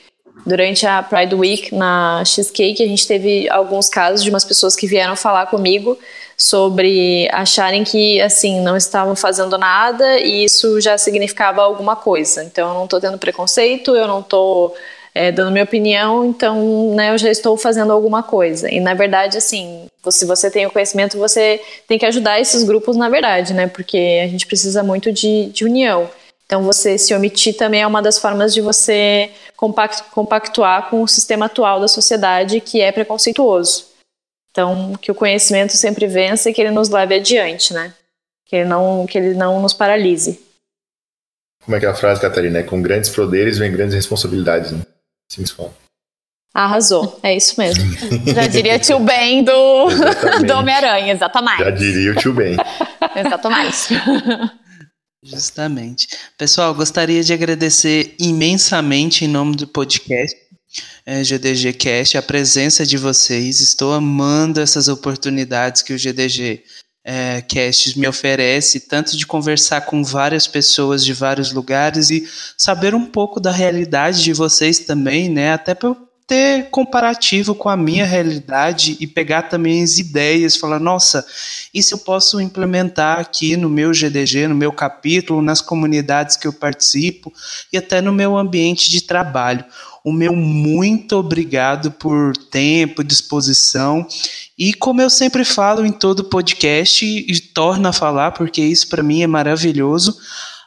[0.46, 4.86] Durante a Pride Week na Cheesecake, a gente teve alguns casos de umas pessoas que
[4.86, 5.98] vieram falar comigo
[6.36, 12.42] sobre acharem que assim não estavam fazendo nada e isso já significava alguma coisa.
[12.42, 14.74] Então, eu não estou tendo preconceito, eu não estou
[15.14, 18.72] é, dando minha opinião, então né, eu já estou fazendo alguma coisa.
[18.72, 22.96] E na verdade, assim, se você tem o conhecimento, você tem que ajudar esses grupos,
[22.96, 23.66] na verdade, né?
[23.66, 26.10] Porque a gente precisa muito de, de união.
[26.44, 31.46] Então, você se omitir também é uma das formas de você compactuar com o sistema
[31.46, 33.86] atual da sociedade que é preconceituoso.
[34.50, 37.94] Então, que o conhecimento sempre vença e que ele nos leve adiante, né?
[38.44, 40.40] Que ele não, que ele não nos paralise.
[41.64, 42.58] Como é que é a frase, Catarina?
[42.58, 44.82] É com grandes poderes vem grandes responsabilidades, né?
[45.32, 45.74] Se fala.
[46.54, 47.82] Arrasou, é isso mesmo.
[48.34, 49.86] Já diria tio Ben do,
[50.46, 51.64] do Homem-Aranha, exatamente.
[51.64, 52.56] Já diria o tio Ben.
[53.16, 53.94] exatamente.
[55.24, 56.06] Justamente.
[56.36, 60.36] Pessoal, gostaria de agradecer imensamente em nome do podcast
[61.06, 63.60] é, GDG Cast a presença de vocês.
[63.60, 66.62] Estou amando essas oportunidades que o GDG
[67.04, 72.94] é, Casts me oferece, tanto de conversar com várias pessoas de vários lugares e saber
[72.94, 75.52] um pouco da realidade de vocês também, né?
[75.52, 75.96] Até para
[76.26, 81.26] ter comparativo com a minha realidade e pegar também as ideias, falar, nossa,
[81.74, 86.52] isso eu posso implementar aqui no meu GDG, no meu capítulo, nas comunidades que eu
[86.52, 87.32] participo
[87.72, 89.64] e até no meu ambiente de trabalho
[90.04, 94.06] o meu muito obrigado por tempo, disposição.
[94.58, 99.02] E como eu sempre falo em todo podcast e torno a falar, porque isso para
[99.02, 100.16] mim é maravilhoso,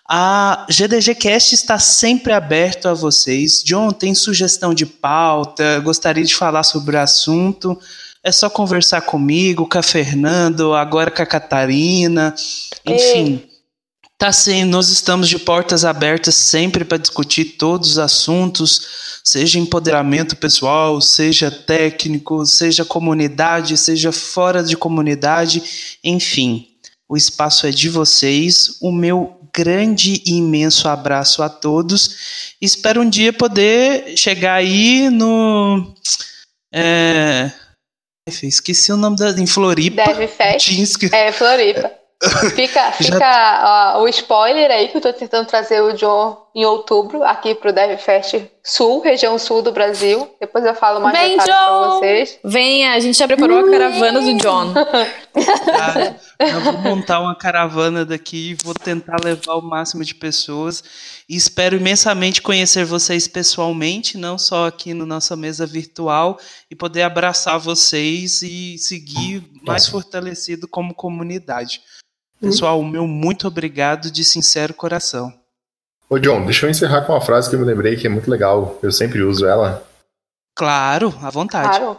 [0.07, 3.63] a GDG Cast está sempre aberto a vocês.
[3.63, 7.77] John, tem sugestão de pauta, gostaria de falar sobre o assunto.
[8.23, 12.33] É só conversar comigo, com a Fernando, agora com a Catarina,
[12.85, 13.41] enfim.
[13.43, 13.54] Ei
[14.17, 20.37] Tá sim, nós estamos de portas abertas sempre para discutir todos os assuntos, seja empoderamento
[20.37, 26.69] pessoal, seja técnico, seja comunidade, seja fora de comunidade, enfim.
[27.09, 28.77] O espaço é de vocês.
[28.81, 32.55] O meu grande e imenso abraço a todos.
[32.61, 35.93] Espero um dia poder chegar aí no.
[36.73, 37.51] É,
[38.27, 39.31] esqueci o nome da.
[39.31, 40.03] Em Floripa.
[40.05, 40.69] Deve Fest.
[41.13, 42.04] É, Floripa.
[42.55, 47.53] Fica, fica o spoiler aí que eu tô tentando trazer o John em outubro aqui
[47.53, 50.33] pro DevFest Sul, região sul do Brasil.
[50.39, 51.79] Depois eu falo mais Vem, detalhes John!
[51.79, 52.39] pra vocês.
[52.43, 54.73] Venha, a gente já preparou a caravana do John.
[54.73, 60.83] Tá, eu vou montar uma caravana daqui e vou tentar levar o máximo de pessoas.
[61.27, 66.39] E espero imensamente conhecer vocês pessoalmente, não só aqui na nossa mesa virtual,
[66.71, 71.81] e poder abraçar vocês e seguir mais fortalecido como comunidade.
[72.45, 75.33] Pessoal, o meu muito obrigado de sincero coração.
[76.09, 78.29] Ô John, deixa eu encerrar com uma frase que eu me lembrei que é muito
[78.29, 78.77] legal.
[78.83, 79.83] Eu sempre uso ela.
[80.55, 81.67] Claro, à vontade.
[81.79, 81.97] Claro.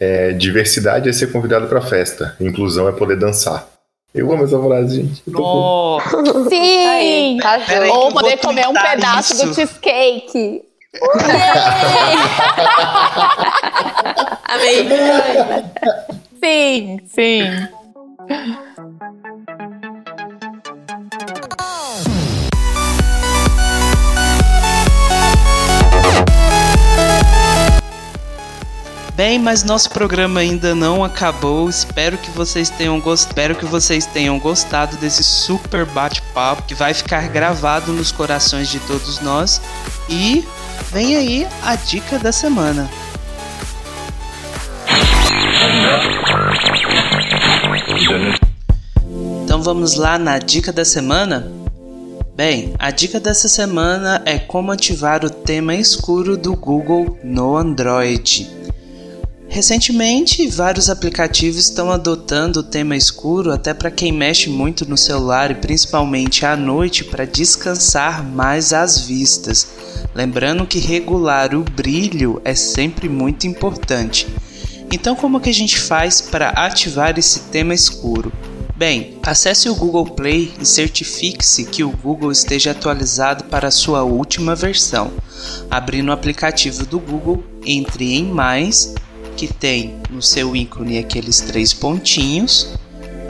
[0.00, 2.36] É, diversidade é ser convidado para festa.
[2.40, 3.68] Inclusão é poder dançar.
[4.14, 5.22] Eu amo essa frase, gente.
[5.34, 5.98] Oh.
[6.48, 6.88] Sim!
[6.88, 7.58] Aí, tá
[7.92, 9.46] Ou poder comer um pedaço isso.
[9.46, 10.62] do cheesecake.
[14.48, 14.88] Amei.
[16.40, 17.42] sim, sim.
[29.18, 31.68] Bem, mas nosso programa ainda não acabou.
[31.68, 33.30] Espero que vocês tenham gostado.
[33.30, 38.78] Espero que vocês tenham gostado desse super bate-papo que vai ficar gravado nos corações de
[38.78, 39.60] todos nós.
[40.08, 40.46] E
[40.92, 42.88] vem aí a dica da semana.
[49.42, 51.50] Então vamos lá na dica da semana?
[52.36, 58.57] Bem, a dica dessa semana é como ativar o tema escuro do Google no Android.
[59.50, 65.50] Recentemente, vários aplicativos estão adotando o tema escuro até para quem mexe muito no celular
[65.50, 69.68] e principalmente à noite para descansar mais as vistas.
[70.14, 74.28] Lembrando que regular o brilho é sempre muito importante.
[74.92, 78.30] Então, como que a gente faz para ativar esse tema escuro?
[78.76, 84.04] Bem, acesse o Google Play e certifique-se que o Google esteja atualizado para a sua
[84.04, 85.10] última versão.
[85.70, 88.94] Abrindo o aplicativo do Google, entre em Mais
[89.38, 92.72] que tem no seu ícone aqueles três pontinhos,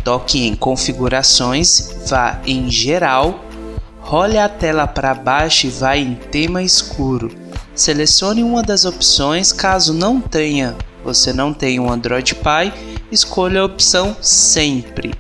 [0.03, 3.45] toque em configurações, vá em geral,
[4.01, 7.31] role a tela para baixo e vá em tema escuro.
[7.75, 10.75] Selecione uma das opções, caso não tenha,
[11.05, 12.73] você não tenha um Android Pie,
[13.13, 15.13] escolha a opção sempre.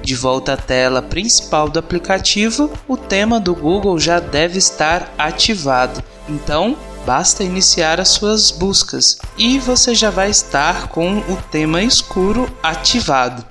[0.00, 6.00] De volta à tela principal do aplicativo, o tema do Google já deve estar ativado.
[6.28, 12.50] Então, Basta iniciar as suas buscas e você já vai estar com o tema escuro
[12.60, 13.46] ativado.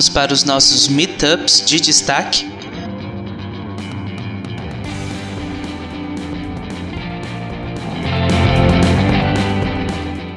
[0.00, 2.50] Vamos para os nossos meetups de destaque.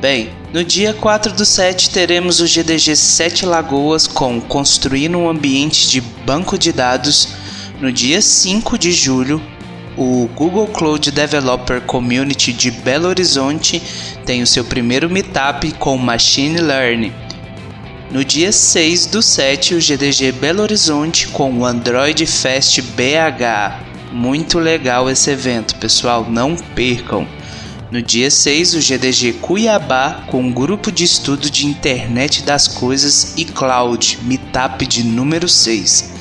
[0.02, 5.88] Bem, no dia 4 do 7 teremos o GDG 7 Lagoas com Construindo um Ambiente
[5.88, 7.30] de Banco de Dados.
[7.80, 9.42] No dia 5 de julho,
[9.96, 13.82] o Google Cloud Developer Community de Belo Horizonte
[14.26, 17.23] tem o seu primeiro meetup com Machine Learning.
[18.14, 24.12] No dia 6 do 7, o GDG Belo Horizonte com o Android Fest BH.
[24.12, 27.28] Muito legal esse evento, pessoal, não percam.
[27.90, 33.34] No dia 6, o GDG Cuiabá com um grupo de estudo de internet das coisas
[33.36, 36.12] e cloud, Meetup de número 6.